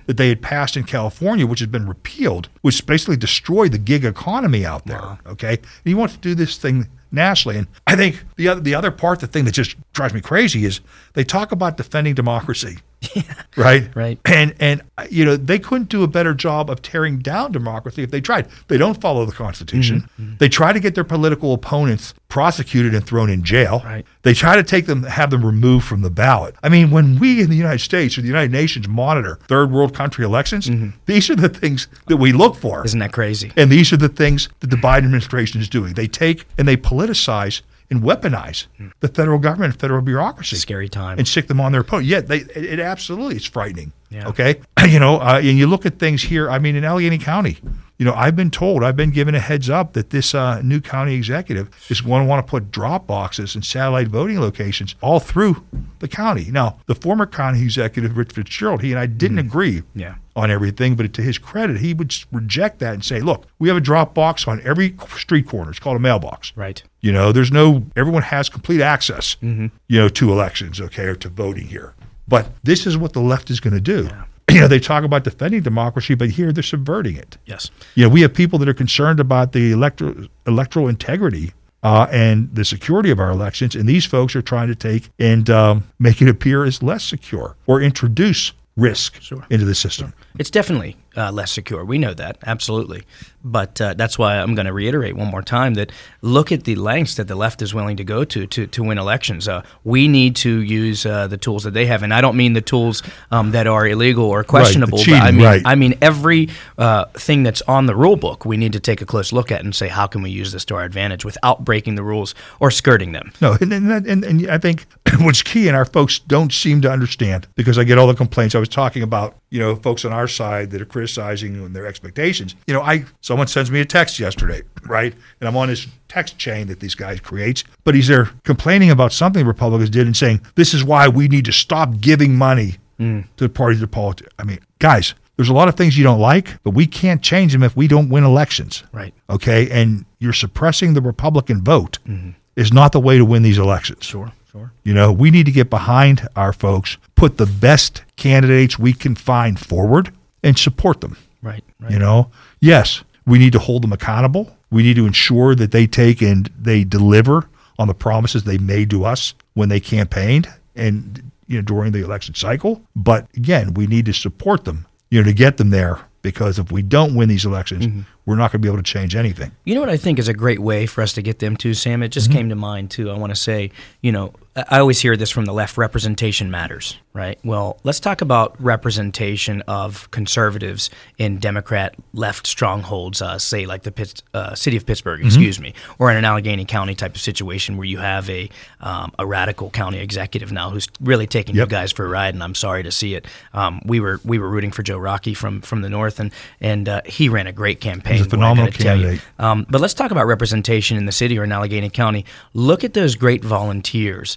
[0.06, 4.04] That they had passed in California, which has been repealed, which basically destroyed the gig
[4.04, 5.18] economy out there.
[5.26, 8.74] Okay, and he wants to do this thing nationally, and I think the other the
[8.74, 10.80] other part, the thing that just drives me crazy is
[11.14, 12.78] they talk about defending democracy.
[13.56, 13.94] Right.
[13.94, 14.18] Right.
[14.24, 18.10] And and you know they couldn't do a better job of tearing down democracy if
[18.10, 18.48] they tried.
[18.66, 20.08] They don't follow the Constitution.
[20.20, 20.38] Mm-hmm.
[20.38, 23.80] They try to get their political opponents prosecuted and thrown in jail.
[23.84, 24.04] Right.
[24.22, 26.56] They try to take them, have them removed from the ballot.
[26.64, 29.94] I mean, when we in the United States or the United Nations monitor third world
[29.94, 30.68] country elections,
[31.06, 32.78] these are the things that we look for.
[32.78, 32.86] Mm-hmm.
[32.86, 33.52] Isn't that crazy?
[33.56, 35.94] And these are the things that the Biden administration is doing.
[35.94, 38.66] They take and they politicize and weaponize
[39.00, 40.56] the federal government and federal bureaucracy.
[40.56, 41.18] Scary time.
[41.18, 42.06] And stick them on their opponent.
[42.06, 43.92] Yeah, they, it, it absolutely is frightening.
[44.10, 44.28] Yeah.
[44.28, 44.60] Okay.
[44.84, 46.50] You know, uh, and you look at things here.
[46.50, 47.56] I mean, in Allegheny County,
[47.96, 50.82] you know, I've been told, I've been given a heads up that this uh, new
[50.82, 55.20] county executive is going to want to put drop boxes and satellite voting locations all
[55.20, 55.64] through
[56.00, 56.50] the county.
[56.50, 60.16] Now, the former county executive, Rich Fitzgerald, he and I didn't agree Yeah.
[60.36, 63.76] On everything, but to his credit, he would reject that and say, look, we have
[63.76, 65.70] a drop box on every street corner.
[65.70, 66.52] It's called a mailbox.
[66.56, 66.82] Right.
[67.00, 71.28] You know, there's no, everyone has complete access, you know, to elections, okay, or to
[71.28, 71.94] voting here.
[72.26, 74.08] But this is what the left is going to do.
[74.50, 77.38] You know, they talk about defending democracy, but here they're subverting it.
[77.46, 77.70] Yes.
[77.94, 82.54] You know, we have people that are concerned about the electoral electoral integrity uh, and
[82.54, 86.20] the security of our elections, and these folks are trying to take and um, make
[86.20, 89.20] it appear as less secure or introduce risk
[89.50, 90.12] into the system.
[90.38, 91.84] It's definitely uh, less secure.
[91.84, 93.04] We know that, absolutely.
[93.44, 96.74] But uh, that's why I'm going to reiterate one more time that look at the
[96.76, 99.46] lengths that the left is willing to go to to, to win elections.
[99.46, 102.54] Uh, we need to use uh, the tools that they have, and I don't mean
[102.54, 104.98] the tools um, that are illegal or questionable.
[104.98, 105.62] cheating, but I mean, right.
[105.64, 108.44] I mean every uh, thing that's on the rule book.
[108.44, 110.64] We need to take a close look at and say how can we use this
[110.66, 113.30] to our advantage without breaking the rules or skirting them.
[113.40, 114.86] No, and and, and and I think
[115.20, 118.54] what's key, and our folks don't seem to understand because I get all the complaints.
[118.54, 121.86] I was talking about, you know, folks on our side that are criticizing and their
[121.86, 122.54] expectations.
[122.66, 126.38] You know, I someone sends me a text yesterday, right, and I'm on this text
[126.38, 130.40] chain that these guys creates, but he's there complaining about something Republicans did and saying
[130.54, 133.24] this is why we need to stop giving money mm.
[133.36, 134.32] to the parties of politics.
[134.38, 135.14] I mean, guys.
[135.36, 137.88] There's a lot of things you don't like, but we can't change them if we
[137.88, 139.12] don't win elections Right.
[139.28, 142.30] okay, and you're suppressing the Republican vote mm-hmm.
[142.54, 144.04] is not the way to win these elections.
[144.04, 144.30] Sure.
[144.54, 144.72] Sure.
[144.84, 149.14] You know, we need to get behind our folks, put the best candidates we can
[149.16, 151.16] find forward, and support them.
[151.42, 151.64] Right.
[151.80, 151.90] Right.
[151.92, 152.30] You know,
[152.60, 154.56] yes, we need to hold them accountable.
[154.70, 157.48] We need to ensure that they take and they deliver
[157.78, 162.04] on the promises they made to us when they campaigned and you know during the
[162.04, 162.80] election cycle.
[162.94, 166.70] But again, we need to support them, you know, to get them there because if
[166.72, 169.50] we don't win these elections, we're not going to be able to change anything.
[169.64, 171.74] You know what I think is a great way for us to get them to,
[171.74, 172.02] Sam?
[172.02, 172.38] It just Mm-hmm.
[172.38, 173.10] came to mind, too.
[173.10, 176.96] I want to say, you know, I always hear this from the left representation matters,
[177.12, 177.40] right?
[177.44, 183.90] Well, let's talk about representation of conservatives in Democrat left strongholds, uh, say, like the
[183.90, 185.26] Pitts, uh, city of Pittsburgh, Mm-hmm.
[185.26, 188.48] excuse me, or in an Allegheny County type of situation where you have a,
[188.80, 191.66] um, a radical county executive now who's really taking Yep.
[191.66, 193.26] you guys for a ride, and I'm sorry to see it.
[193.54, 196.30] Um, we were we were rooting for Joe Rockey from, from the north, and,
[196.60, 198.18] and uh, he ran a great campaign.
[198.18, 199.02] He's a phenomenal gotta tell you.
[199.06, 199.26] candidate.
[199.40, 202.24] Um, but let's talk about representation in the city or in Allegheny County.
[202.52, 204.36] Look at those great volunteers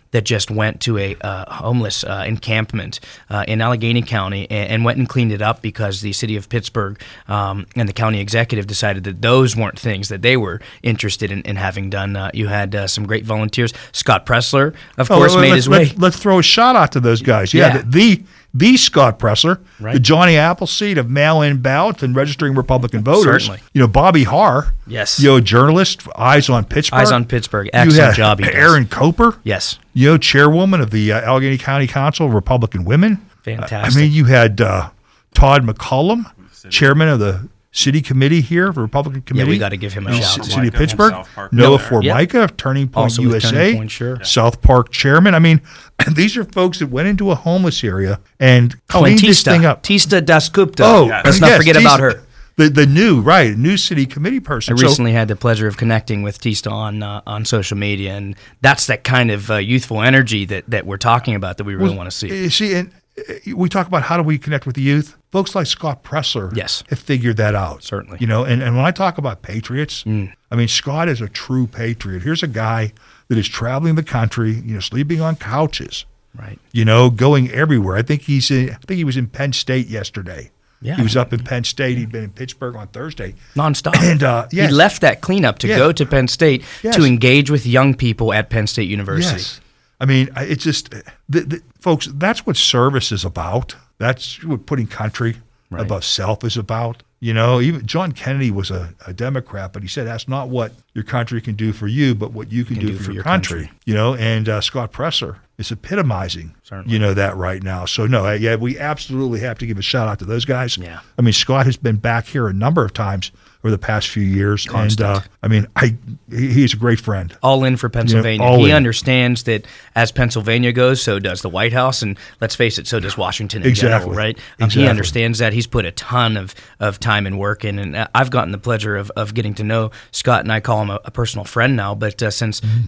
[0.11, 2.99] that just went to a uh, homeless uh, encampment
[3.29, 6.49] uh, in Allegheny County and, and went and cleaned it up because the city of
[6.49, 11.31] Pittsburgh um, and the county executive decided that those weren't things that they were interested
[11.31, 12.15] in, in having done.
[12.15, 13.73] Uh, you had uh, some great volunteers.
[13.93, 15.85] Scott Presler, of Oh, course, made his way.
[15.85, 17.53] Let's, let's throw a shout out to those guys.
[17.53, 17.77] Yeah, Yeah.
[17.83, 17.83] The,
[18.17, 23.45] the the Scott Presler, the Johnny Appleseed of mail-in ballots and registering Republican voters.
[23.45, 23.61] Certainly.
[23.71, 24.73] You know Bobby Harr.
[24.85, 25.21] Yes.
[25.21, 26.99] You know journalist, Eyes on Pittsburgh.
[26.99, 27.67] Eyes on Pittsburgh.
[27.67, 28.53] You Excellent job he does.
[28.53, 29.39] Aaron Coper.
[29.45, 29.79] yes.
[29.93, 33.17] You know chairwoman of the uh, Allegheny County Council of Republican Women.
[33.43, 33.95] Fantastic.
[33.95, 34.89] I mean, you had uh,
[35.33, 36.31] Todd McCullum,
[36.69, 39.49] chairman of the city committee here for Republican committee.
[39.51, 40.45] we gotta give him a in the shout.
[40.45, 41.25] City of Pittsburgh.
[41.51, 41.87] Noah there.
[41.87, 43.49] Formica of Turning Point Also USA.
[43.49, 44.23] Turning Point, sure.
[44.23, 45.33] South Park chairman.
[45.33, 45.61] I mean,
[46.13, 49.65] these are folks that went into a homeless area and Oh, and cleaned this thing
[49.65, 49.83] up.
[49.83, 50.81] Tista Dasgupta.
[50.83, 52.23] Oh, let's not forget Tista, about her.
[52.57, 54.77] The the new right new city committee I person.
[54.77, 58.35] So- recently had the pleasure of connecting with Tista on uh, on social media, and
[58.61, 61.95] that's that kind of uh, youthful energy that, that we're talking about that we really
[61.95, 62.27] want to see.
[62.27, 65.15] You see, and uh, we talk about how do we connect with the youth.
[65.31, 66.83] Folks like Scott Presler Yes.
[66.89, 67.83] have figured that out.
[67.83, 68.17] Certainly.
[68.17, 68.21] Mm.
[68.21, 71.67] You know, and, and when I talk about patriots, I mean, Scott is a true
[71.67, 72.23] patriot.
[72.23, 72.91] Here's a guy
[73.29, 76.05] that is traveling the country, you know, sleeping on couches,
[76.37, 76.59] Right.
[76.73, 77.95] you know, going everywhere.
[77.95, 80.51] I think he's in, I think he was in Penn State yesterday.
[80.81, 80.95] Yeah.
[80.95, 81.97] He was up in Penn State.
[81.97, 83.35] He'd been in Pittsburgh on Thursday.
[83.55, 83.95] Nonstop.
[84.11, 84.69] And, uh, yes.
[84.69, 85.77] He left that cleanup to Yes.
[85.77, 86.95] go to Penn State Yes.
[86.95, 89.37] to engage with young people at Penn State University.
[89.37, 89.61] Yes.
[89.99, 90.89] I mean, it's just,
[91.29, 93.75] the, the, folks, that's what service is about.
[93.99, 95.37] That's what putting country
[95.69, 95.83] Right.
[95.83, 97.01] above self is about.
[97.21, 100.73] You know, even John Kennedy was a, a Democrat, but he said that's not what
[100.93, 103.71] your country can do for you, but what you can, do, for, your, country.
[103.85, 106.91] You know, and uh, Scott Presler is epitomizing, Certainly.
[106.91, 107.85] you know, that right now.
[107.85, 110.77] So no, yeah, we absolutely have to give a shout out to those guys.
[110.77, 110.99] Yeah.
[111.17, 113.31] I mean, Scott has been back here a number of times
[113.63, 115.07] over the past few years, Constant.
[115.07, 115.95] and uh, I mean, I
[116.31, 117.37] he's a great friend.
[117.43, 118.43] all in for Pennsylvania.
[118.43, 118.75] all he in.
[118.75, 122.99] understands that as Pennsylvania goes, so does the White House, and let's face it, so
[122.99, 123.99] does Washington in Exactly.
[123.99, 124.35] general, right?
[124.59, 124.81] Um, Exactly.
[124.81, 125.53] He understands that.
[125.53, 128.57] He's put a ton of, of time and work in, and uh, I've gotten the
[128.57, 131.75] pleasure of, of getting to know Scott, and I call him a, a personal friend
[131.75, 131.93] now.
[131.93, 132.87] But uh, since Mm-hmm.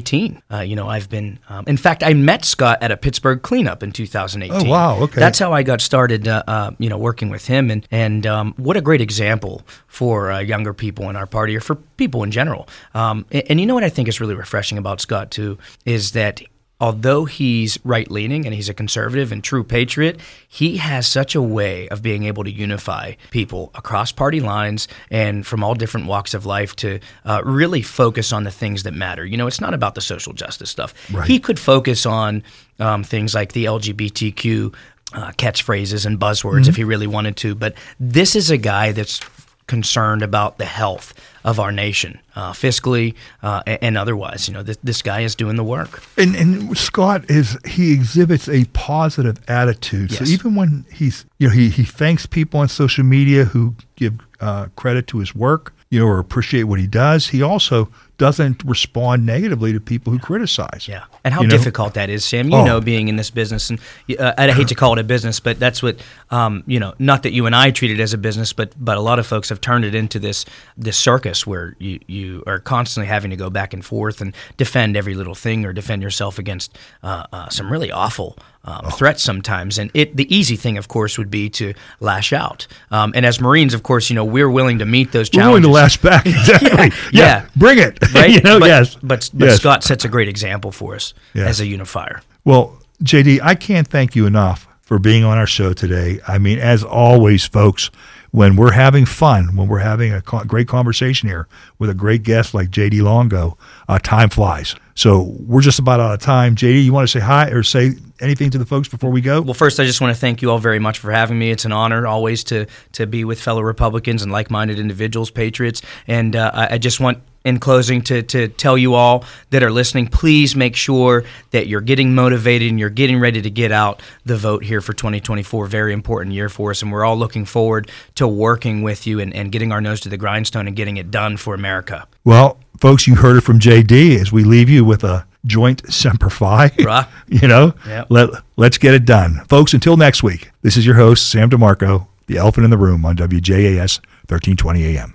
[0.00, 1.38] 2018, uh, you know, I've been.
[1.48, 4.66] Um, in fact, I met Scott at a Pittsburgh cleanup in 2018.
[4.66, 5.20] Oh, wow, okay.
[5.20, 8.54] That's how I got started, uh, uh, you know, working with him, and and um,
[8.56, 12.30] what a great example for uh, younger people in our party or for people in
[12.30, 12.68] general.
[12.94, 16.12] Um, and, and you know what I think is really refreshing about Scott too is
[16.12, 16.42] that
[16.82, 20.18] although he's right leaning and he's a conservative and true patriot,
[20.48, 25.46] he has such a way of being able to unify people across party lines and
[25.46, 29.24] from all different walks of life to uh, really focus on the things that matter.
[29.24, 30.92] You know, it's not about the social justice stuff.
[31.12, 31.28] Right.
[31.28, 32.42] He could focus on
[32.80, 34.74] um, things like the LGBTQ
[35.14, 37.54] uh, catchphrases and buzzwords if he really wanted to.
[37.54, 39.20] But this is a guy that's
[39.66, 44.48] concerned about the health of our nation, uh, fiscally uh, and otherwise.
[44.48, 46.02] You know, this, this guy is doing the work.
[46.16, 50.12] And, and Scott is he exhibits a positive attitude.
[50.12, 54.14] So even when he's you know he he thanks people on social media who give
[54.40, 58.62] uh, credit to his work, you know, or appreciate what he does, he also doesn't
[58.64, 60.86] respond negatively to people who criticize.
[60.88, 61.56] Yeah, and how You know?
[61.56, 62.48] difficult that is, Sam.
[62.48, 62.64] You Oh.
[62.64, 63.78] know, being in this business, and
[64.18, 65.96] uh, I hate to call it a business, but that's what
[66.30, 66.94] um, you know.
[66.98, 69.26] Not that you and I treat it as a business, but but a lot of
[69.26, 70.46] folks have turned it into this
[70.78, 74.96] this circus where you you are constantly having to go back and forth and defend
[74.96, 78.38] every little thing or defend yourself against uh, uh, some really awful.
[78.64, 78.90] Um.
[78.92, 82.68] Threats sometimes, and it the easy thing, of course, would be to lash out.
[82.92, 85.62] Um, and as Marines, of course, you know we're willing to meet those We're willing
[85.64, 85.68] challenges.
[85.68, 86.26] to lash back.
[86.32, 86.90] Exactly.
[87.12, 87.42] Yeah.
[87.42, 87.46] yeah.
[87.56, 87.98] Bring it.
[88.14, 88.30] right?
[88.30, 88.94] you know, but, yes.
[89.02, 89.56] But, but Yes.
[89.56, 91.48] Scott sets a great example for us Yes.
[91.48, 92.22] as a unifier.
[92.44, 96.20] Well, JD, I can't thank you enough for being on our show today.
[96.28, 97.90] I mean, as always, folks,
[98.30, 101.48] when we're having fun, when we're having a co- great conversation here
[101.80, 103.58] with a great guest like JD Longo,
[103.88, 104.76] uh, time flies.
[104.94, 106.54] So we're just about out of time.
[106.54, 109.40] JD, you want to say hi or say anything to the folks before we go?
[109.40, 111.50] Well, first, I just want to thank you all very much for having me.
[111.50, 115.82] It's an honor always to to be with fellow Republicans and like-minded individuals, patriots.
[116.06, 119.70] And uh, I, I just want, in closing, to to tell you all that are
[119.70, 124.02] listening, please make sure that you're getting motivated and you're getting ready to get out
[124.24, 125.66] the vote here for 2024.
[125.66, 129.34] Very important year for us, and we're all looking forward to working with you and,
[129.34, 132.06] and getting our nose to the grindstone and getting it done for America.
[132.24, 136.30] Well, folks, you heard it from JD as we leave you with a joint semper
[136.30, 136.70] fi.
[136.84, 137.06] Rah.
[137.28, 138.06] you know, Yep.
[138.10, 139.44] let, let's get it done.
[139.48, 143.04] Folks, until next week, this is your host, Sam DeMarco, the elephant in the room
[143.04, 143.98] on WJAS
[144.28, 145.14] 1320 AM.